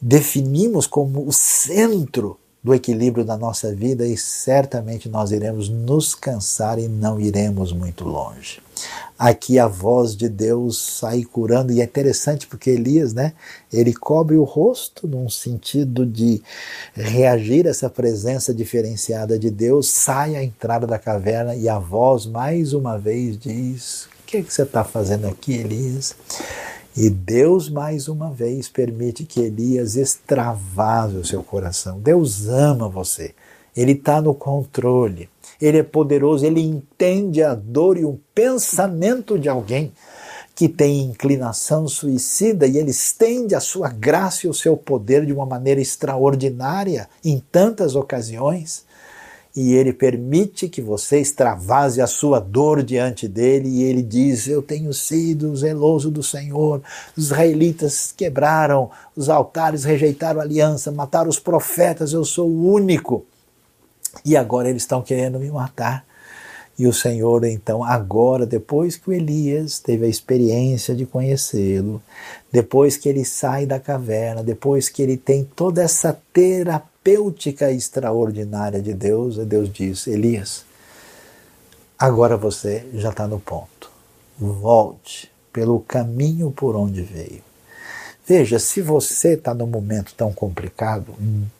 definimos 0.00 0.86
como 0.86 1.26
o 1.26 1.32
centro 1.32 2.38
do 2.62 2.74
equilíbrio 2.74 3.24
da 3.24 3.36
nossa 3.36 3.74
vida 3.74 4.06
e 4.06 4.16
certamente 4.16 5.08
nós 5.08 5.32
iremos 5.32 5.68
nos 5.68 6.14
cansar 6.14 6.78
e 6.78 6.88
não 6.88 7.18
iremos 7.18 7.72
muito 7.72 8.04
longe. 8.04 8.60
Aqui 9.22 9.58
a 9.58 9.66
voz 9.66 10.16
de 10.16 10.30
Deus 10.30 10.78
sai 10.78 11.24
curando 11.24 11.70
e 11.70 11.82
é 11.82 11.84
interessante 11.84 12.46
porque 12.46 12.70
Elias, 12.70 13.12
né, 13.12 13.34
ele 13.70 13.92
cobre 13.92 14.34
o 14.38 14.44
rosto 14.44 15.06
num 15.06 15.28
sentido 15.28 16.06
de 16.06 16.42
reagir 16.94 17.66
a 17.66 17.70
essa 17.70 17.90
presença 17.90 18.54
diferenciada 18.54 19.38
de 19.38 19.50
Deus, 19.50 19.90
sai 19.90 20.36
à 20.36 20.42
entrada 20.42 20.86
da 20.86 20.98
caverna 20.98 21.54
e 21.54 21.68
a 21.68 21.78
voz 21.78 22.24
mais 22.24 22.72
uma 22.72 22.96
vez 22.96 23.38
diz: 23.38 24.04
"O 24.04 24.24
que, 24.26 24.38
é 24.38 24.42
que 24.42 24.50
você 24.50 24.62
está 24.62 24.84
fazendo 24.84 25.28
aqui, 25.28 25.52
Elias?" 25.52 26.16
E 26.96 27.10
Deus, 27.10 27.68
mais 27.68 28.08
uma 28.08 28.32
vez, 28.32 28.70
permite 28.70 29.24
que 29.26 29.40
Elias 29.40 29.96
extravase 29.96 31.18
o 31.18 31.26
seu 31.26 31.42
coração. 31.42 32.00
Deus 32.00 32.48
ama 32.48 32.88
você. 32.88 33.34
Ele 33.76 33.92
está 33.92 34.22
no 34.22 34.34
controle. 34.34 35.28
Ele 35.60 35.78
é 35.78 35.82
poderoso. 35.82 36.44
Ele 36.44 36.60
entende 36.60 37.42
a 37.42 37.54
dor 37.54 37.98
e 37.98 38.04
o 38.04 38.18
pensamento 38.34 39.38
de 39.38 39.48
alguém 39.48 39.92
que 40.54 40.68
tem 40.68 41.04
inclinação 41.04 41.88
suicida 41.88 42.66
e 42.66 42.76
ele 42.76 42.90
estende 42.90 43.54
a 43.54 43.60
sua 43.60 43.88
graça 43.88 44.46
e 44.46 44.50
o 44.50 44.54
seu 44.54 44.76
poder 44.76 45.24
de 45.24 45.32
uma 45.32 45.46
maneira 45.46 45.80
extraordinária 45.80 47.08
em 47.24 47.42
tantas 47.50 47.94
ocasiões 47.94 48.84
e 49.54 49.74
ele 49.74 49.92
permite 49.92 50.68
que 50.68 50.80
você 50.80 51.20
extravase 51.20 52.00
a 52.00 52.06
sua 52.06 52.38
dor 52.38 52.82
diante 52.82 53.26
dele, 53.26 53.68
e 53.68 53.82
ele 53.82 54.02
diz: 54.02 54.46
Eu 54.46 54.62
tenho 54.62 54.92
sido 54.94 55.54
zeloso 55.56 56.10
do 56.10 56.22
Senhor. 56.22 56.80
Os 57.16 57.24
israelitas 57.24 58.14
quebraram 58.16 58.90
os 59.16 59.28
altares, 59.28 59.84
rejeitaram 59.84 60.40
a 60.40 60.44
aliança, 60.44 60.92
mataram 60.92 61.28
os 61.28 61.38
profetas, 61.38 62.12
eu 62.12 62.24
sou 62.24 62.48
o 62.48 62.72
único. 62.72 63.24
E 64.24 64.36
agora 64.36 64.68
eles 64.68 64.82
estão 64.82 65.02
querendo 65.02 65.38
me 65.38 65.50
matar. 65.50 66.04
E 66.78 66.86
o 66.86 66.92
Senhor, 66.94 67.44
então, 67.44 67.84
agora, 67.84 68.46
depois 68.46 68.96
que 68.96 69.10
o 69.10 69.12
Elias 69.12 69.78
teve 69.78 70.06
a 70.06 70.08
experiência 70.08 70.94
de 70.94 71.04
conhecê-lo, 71.04 72.00
depois 72.50 72.96
que 72.96 73.06
ele 73.06 73.22
sai 73.22 73.66
da 73.66 73.78
caverna, 73.78 74.42
depois 74.42 74.88
que 74.88 75.02
ele 75.02 75.18
tem 75.18 75.44
toda 75.44 75.82
essa 75.82 76.18
terapêutica 76.32 77.70
extraordinária 77.70 78.80
de 78.80 78.94
Deus, 78.94 79.36
Deus 79.36 79.70
diz: 79.70 80.06
Elias, 80.06 80.64
agora 81.98 82.36
você 82.36 82.86
já 82.94 83.10
está 83.10 83.28
no 83.28 83.38
ponto. 83.38 83.90
Volte 84.38 85.30
pelo 85.52 85.80
caminho 85.80 86.50
por 86.50 86.74
onde 86.76 87.02
veio. 87.02 87.42
Veja, 88.26 88.58
se 88.58 88.80
você 88.80 89.34
está 89.34 89.52
num 89.52 89.66
momento 89.66 90.14
tão 90.16 90.32
complicado, 90.32 91.14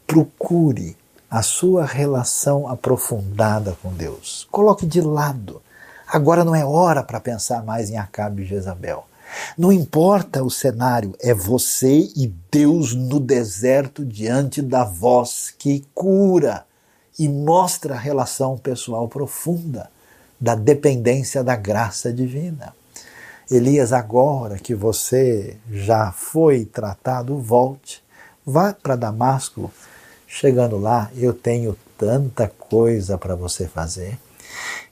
procure 0.07 0.96
a 1.30 1.42
sua 1.42 1.84
relação 1.84 2.66
aprofundada 2.66 3.76
com 3.80 3.92
Deus. 3.92 4.48
Coloque 4.50 4.84
de 4.84 5.00
lado. 5.00 5.62
Agora 6.06 6.44
não 6.44 6.54
é 6.54 6.64
hora 6.64 7.04
para 7.04 7.20
pensar 7.20 7.62
mais 7.62 7.88
em 7.88 7.96
Acabe 7.96 8.42
e 8.42 8.46
Jezabel. 8.46 9.06
Não 9.56 9.70
importa 9.70 10.42
o 10.42 10.50
cenário, 10.50 11.14
é 11.20 11.32
você 11.32 12.10
e 12.16 12.26
Deus 12.50 12.94
no 12.94 13.20
deserto 13.20 14.04
diante 14.04 14.60
da 14.60 14.82
voz 14.82 15.54
que 15.56 15.86
cura 15.94 16.64
e 17.16 17.28
mostra 17.28 17.94
a 17.94 17.98
relação 17.98 18.58
pessoal 18.58 19.06
profunda 19.06 19.88
da 20.40 20.56
dependência 20.56 21.44
da 21.44 21.54
graça 21.54 22.12
divina. 22.12 22.74
Elias, 23.48 23.92
agora 23.92 24.58
que 24.58 24.74
você 24.74 25.56
já 25.70 26.10
foi 26.12 26.64
tratado, 26.64 27.38
volte, 27.38 28.02
vá 28.44 28.72
para 28.72 28.96
Damasco. 28.96 29.70
Chegando 30.32 30.78
lá, 30.78 31.10
eu 31.16 31.34
tenho 31.34 31.76
tanta 31.98 32.46
coisa 32.46 33.18
para 33.18 33.34
você 33.34 33.66
fazer. 33.66 34.16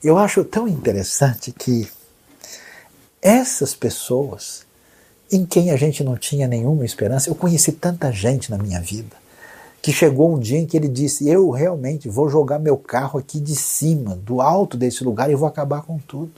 Eu 0.03 0.19
acho 0.19 0.43
tão 0.43 0.67
interessante 0.67 1.53
que 1.53 1.89
essas 3.23 3.73
pessoas 3.73 4.67
em 5.31 5.47
quem 5.47 5.71
a 5.71 5.77
gente 5.77 6.03
não 6.03 6.17
tinha 6.17 6.49
nenhuma 6.49 6.85
esperança, 6.85 7.31
eu 7.31 7.37
conheci 7.37 7.71
tanta 7.71 8.11
gente 8.11 8.51
na 8.51 8.59
minha 8.59 8.81
vida 8.81 9.17
que 9.81 9.93
chegou 9.93 10.35
um 10.35 10.41
dia 10.41 10.59
em 10.59 10.67
que 10.67 10.77
ele 10.77 10.89
disse: 10.89 11.29
Eu 11.29 11.51
realmente 11.51 12.09
vou 12.09 12.29
jogar 12.29 12.59
meu 12.59 12.77
carro 12.77 13.21
aqui 13.21 13.39
de 13.39 13.55
cima, 13.55 14.17
do 14.17 14.41
alto 14.41 14.77
desse 14.77 15.05
lugar, 15.05 15.31
e 15.31 15.37
vou 15.37 15.49
acabar 15.49 15.83
com 15.83 15.99
tudo. 15.99 16.33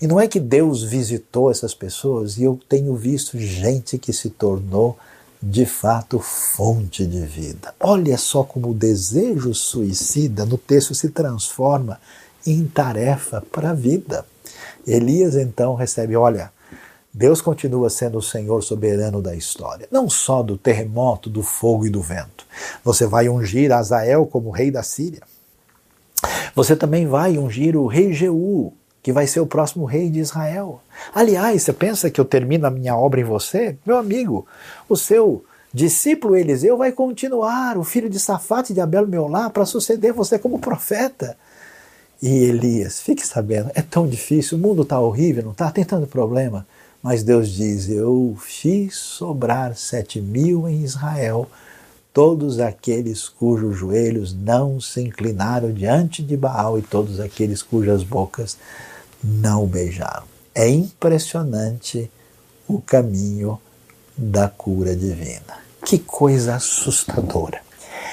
E 0.00 0.06
não 0.06 0.20
é 0.20 0.28
que 0.28 0.38
Deus 0.38 0.84
visitou 0.84 1.50
essas 1.50 1.74
pessoas, 1.74 2.38
e 2.38 2.44
eu 2.44 2.60
tenho 2.68 2.94
visto 2.94 3.36
gente 3.40 3.98
que 3.98 4.12
se 4.12 4.30
tornou 4.30 4.96
de 5.46 5.66
fato 5.66 6.18
fonte 6.20 7.06
de 7.06 7.20
vida. 7.20 7.74
Olha 7.78 8.16
só 8.16 8.42
como 8.42 8.70
o 8.70 8.74
desejo 8.74 9.52
suicida 9.52 10.46
no 10.46 10.56
texto 10.56 10.94
se 10.94 11.10
transforma 11.10 12.00
em 12.46 12.66
tarefa 12.66 13.42
para 13.52 13.70
a 13.70 13.74
vida. 13.74 14.24
Elias 14.86 15.34
então 15.34 15.74
recebe: 15.74 16.16
olha, 16.16 16.50
Deus 17.12 17.42
continua 17.42 17.90
sendo 17.90 18.16
o 18.16 18.22
Senhor 18.22 18.62
soberano 18.62 19.20
da 19.20 19.36
história, 19.36 19.86
não 19.90 20.08
só 20.08 20.42
do 20.42 20.56
terremoto, 20.56 21.28
do 21.28 21.42
fogo 21.42 21.86
e 21.86 21.90
do 21.90 22.00
vento. 22.00 22.46
Você 22.82 23.06
vai 23.06 23.28
ungir 23.28 23.70
Azael 23.70 24.24
como 24.24 24.50
rei 24.50 24.70
da 24.70 24.82
Síria. 24.82 25.22
Você 26.54 26.74
também 26.74 27.06
vai 27.06 27.36
ungir 27.36 27.76
o 27.76 27.86
rei 27.86 28.14
Jeú, 28.14 28.72
que 29.04 29.12
vai 29.12 29.26
ser 29.26 29.38
o 29.38 29.46
próximo 29.46 29.84
rei 29.84 30.08
de 30.08 30.18
Israel. 30.18 30.80
Aliás, 31.14 31.62
você 31.62 31.74
pensa 31.74 32.08
que 32.08 32.18
eu 32.18 32.24
termino 32.24 32.66
a 32.66 32.70
minha 32.70 32.96
obra 32.96 33.20
em 33.20 33.24
você? 33.24 33.76
Meu 33.84 33.98
amigo, 33.98 34.46
o 34.88 34.96
seu 34.96 35.44
discípulo 35.74 36.34
Eliseu 36.34 36.78
vai 36.78 36.90
continuar, 36.90 37.76
o 37.76 37.84
filho 37.84 38.08
de 38.08 38.18
Safate 38.18 38.72
de 38.72 38.80
Abel 38.80 39.06
Meolá, 39.06 39.50
para 39.50 39.66
suceder 39.66 40.14
você 40.14 40.38
como 40.38 40.58
profeta. 40.58 41.36
E 42.22 42.44
Elias, 42.44 42.98
fique 43.02 43.26
sabendo, 43.26 43.70
é 43.74 43.82
tão 43.82 44.08
difícil, 44.08 44.56
o 44.56 44.60
mundo 44.60 44.80
está 44.80 44.98
horrível, 44.98 45.44
não 45.44 45.52
está? 45.52 45.70
Tem 45.70 45.84
tanto 45.84 46.06
problema. 46.06 46.66
Mas 47.02 47.22
Deus 47.22 47.50
diz: 47.50 47.90
Eu 47.90 48.34
fiz 48.40 48.96
sobrar 48.96 49.76
sete 49.76 50.18
mil 50.18 50.66
em 50.66 50.82
Israel, 50.82 51.46
todos 52.10 52.58
aqueles 52.58 53.28
cujos 53.28 53.76
joelhos 53.76 54.32
não 54.32 54.80
se 54.80 55.02
inclinaram 55.02 55.70
diante 55.70 56.22
de 56.22 56.38
Baal 56.38 56.78
e 56.78 56.82
todos 56.82 57.20
aqueles 57.20 57.62
cujas 57.62 58.02
bocas 58.02 58.56
não 59.24 59.64
o 59.64 59.66
beijaram. 59.66 60.24
É 60.54 60.68
impressionante 60.68 62.10
o 62.68 62.80
caminho 62.80 63.58
da 64.16 64.48
cura 64.48 64.94
divina. 64.94 65.64
Que 65.84 65.98
coisa 65.98 66.56
assustadora. 66.56 67.62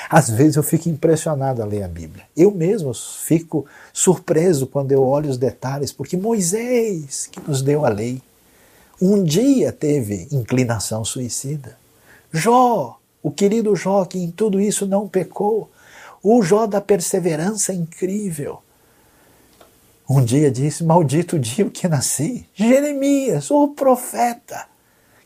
Às 0.10 0.30
vezes 0.30 0.56
eu 0.56 0.64
fico 0.64 0.90
impressionado 0.90 1.62
a 1.62 1.66
ler 1.66 1.84
a 1.84 1.88
Bíblia. 1.88 2.26
Eu 2.36 2.52
mesmo 2.52 2.94
fico 2.94 3.66
surpreso 3.94 4.68
quando 4.68 4.92
eu 4.92 5.04
olho 5.04 5.30
os 5.30 5.38
detalhes, 5.38 5.92
porque 5.92 6.18
Moisés, 6.18 7.28
que 7.32 7.40
nos 7.40 7.62
deu 7.62 7.86
a 7.86 7.90
lei, 7.90 8.22
um 9.02 9.24
dia 9.24 9.72
teve 9.72 10.28
inclinação 10.32 11.04
suicida. 11.06 11.78
Jó, 12.32 13.00
o 13.24 13.32
querido 13.32 13.76
Jó, 13.76 14.06
que 14.06 14.18
em 14.18 14.32
tudo 14.32 14.60
isso 14.60 14.86
não 14.86 15.08
pecou, 15.08 15.70
o 16.24 16.42
Jó 16.42 16.66
da 16.66 16.82
perseverança 16.82 17.74
incrível. 17.74 18.60
Um 20.14 20.26
dia 20.26 20.52
disse: 20.52 20.84
Maldito 20.84 21.38
o 21.38 21.40
dia 21.40 21.70
que 21.70 21.88
nasci. 21.88 22.46
Jeremias, 22.54 23.50
o 23.50 23.70
profeta, 23.70 24.66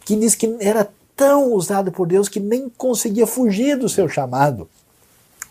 que 0.01 0.15
diz 0.15 0.35
que 0.35 0.57
era 0.59 0.87
tão 1.15 1.53
usado 1.53 1.91
por 1.91 2.07
Deus 2.07 2.29
que 2.29 2.39
nem 2.39 2.69
conseguia 2.69 3.25
fugir 3.25 3.79
do 3.79 3.89
seu 3.89 4.07
chamado. 4.07 4.69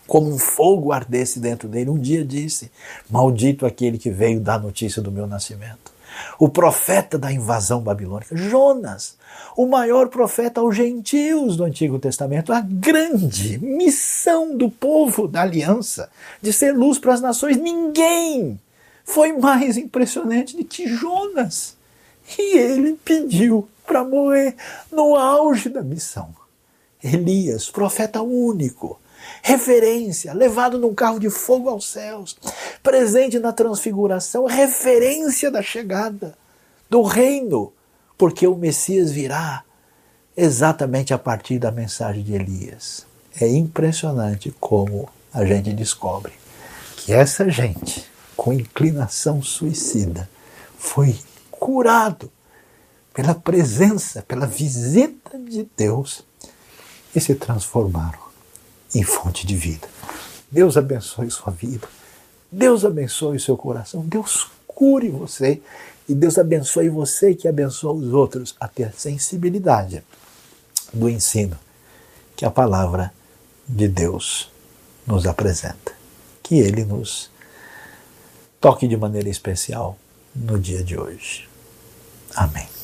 Como 0.07 0.29
um 0.29 0.37
fogo 0.37 0.93
ardesse 0.93 1.37
dentro 1.37 1.67
dele. 1.67 1.89
Um 1.89 1.99
dia 1.99 2.23
disse: 2.23 2.71
Maldito 3.09 3.65
aquele 3.65 3.97
que 3.97 4.09
veio 4.09 4.39
dar 4.39 4.57
notícia 4.57 5.01
do 5.01 5.11
meu 5.11 5.27
nascimento 5.27 5.93
o 6.39 6.49
profeta 6.49 7.17
da 7.17 7.31
invasão 7.31 7.81
babilônica, 7.81 8.35
Jonas, 8.35 9.17
o 9.55 9.65
maior 9.65 10.07
profeta 10.07 10.61
aos 10.61 10.75
gentios 10.75 11.55
do 11.55 11.63
Antigo 11.63 11.99
Testamento, 11.99 12.53
a 12.53 12.61
grande 12.61 13.57
missão 13.57 14.55
do 14.55 14.69
povo 14.69 15.27
da 15.27 15.41
aliança 15.41 16.09
de 16.41 16.53
ser 16.53 16.71
luz 16.71 16.97
para 16.97 17.13
as 17.13 17.21
nações. 17.21 17.57
Ninguém 17.57 18.59
foi 19.05 19.31
mais 19.31 19.77
impressionante 19.77 20.57
do 20.57 20.65
que 20.65 20.87
Jonas. 20.87 21.77
E 22.37 22.57
ele 22.57 22.99
pediu 23.05 23.69
para 23.85 24.03
morrer 24.03 24.55
no 24.91 25.15
auge 25.15 25.69
da 25.69 25.83
missão. 25.83 26.35
Elias, 27.03 27.69
profeta 27.69 28.21
único, 28.23 28.99
referência, 29.43 30.33
levado 30.33 30.79
num 30.79 30.95
carro 30.95 31.19
de 31.19 31.29
fogo 31.29 31.69
aos 31.69 31.87
céus, 31.87 32.35
presente 32.81 33.37
na 33.37 33.53
transfiguração, 33.53 34.45
referência 34.45 35.51
da 35.51 35.61
chegada 35.61 36.35
do 36.89 37.03
reino, 37.03 37.71
porque 38.17 38.47
o 38.47 38.55
Messias 38.55 39.11
virá 39.11 39.63
exatamente 40.35 41.13
a 41.13 41.17
partir 41.19 41.59
da 41.59 41.71
mensagem 41.71 42.23
de 42.23 42.33
Elias. 42.33 43.05
É 43.39 43.47
impressionante 43.47 44.53
como 44.59 45.07
a 45.31 45.45
gente 45.45 45.73
descobre 45.73 46.33
que 46.97 47.13
essa 47.13 47.47
gente 47.49 48.14
com 48.35 48.53
inclinação 48.53 49.41
suicida 49.41 50.29
foi 50.77 51.17
curado 51.49 52.31
pela 53.13 53.33
presença, 53.33 54.21
pela 54.23 54.45
visita 54.45 55.39
de 55.39 55.67
Deus 55.75 56.23
e 57.15 57.21
se 57.21 57.33
transformaram 57.33 58.19
em 58.93 59.03
fonte 59.03 59.47
de 59.47 59.55
vida. 59.55 59.87
Deus 60.51 60.77
abençoe 60.77 61.31
sua 61.31 61.51
vida. 61.51 61.87
Deus 62.51 62.85
abençoe 62.85 63.39
seu 63.39 63.57
coração. 63.57 64.01
Deus 64.01 64.47
cure 64.67 65.09
você. 65.09 65.61
E 66.07 66.13
Deus 66.13 66.37
abençoe 66.37 66.89
você 66.89 67.33
que 67.33 67.47
abençoa 67.47 67.93
os 67.93 68.13
outros 68.13 68.55
a 68.59 68.67
ter 68.67 68.93
sensibilidade 68.93 70.03
do 70.93 71.09
ensino 71.09 71.57
que 72.35 72.45
a 72.45 72.51
palavra 72.51 73.11
de 73.67 73.87
Deus 73.87 74.51
nos 75.07 75.25
apresenta. 75.25 75.93
Que 76.43 76.59
Ele 76.59 76.83
nos 76.83 77.31
toque 78.65 78.87
de 78.87 78.97
maneira 78.97 79.29
especial 79.29 79.95
no 80.35 80.57
dia 80.57 80.83
de 80.83 80.97
hoje. 80.97 81.47
Amém. 82.35 82.74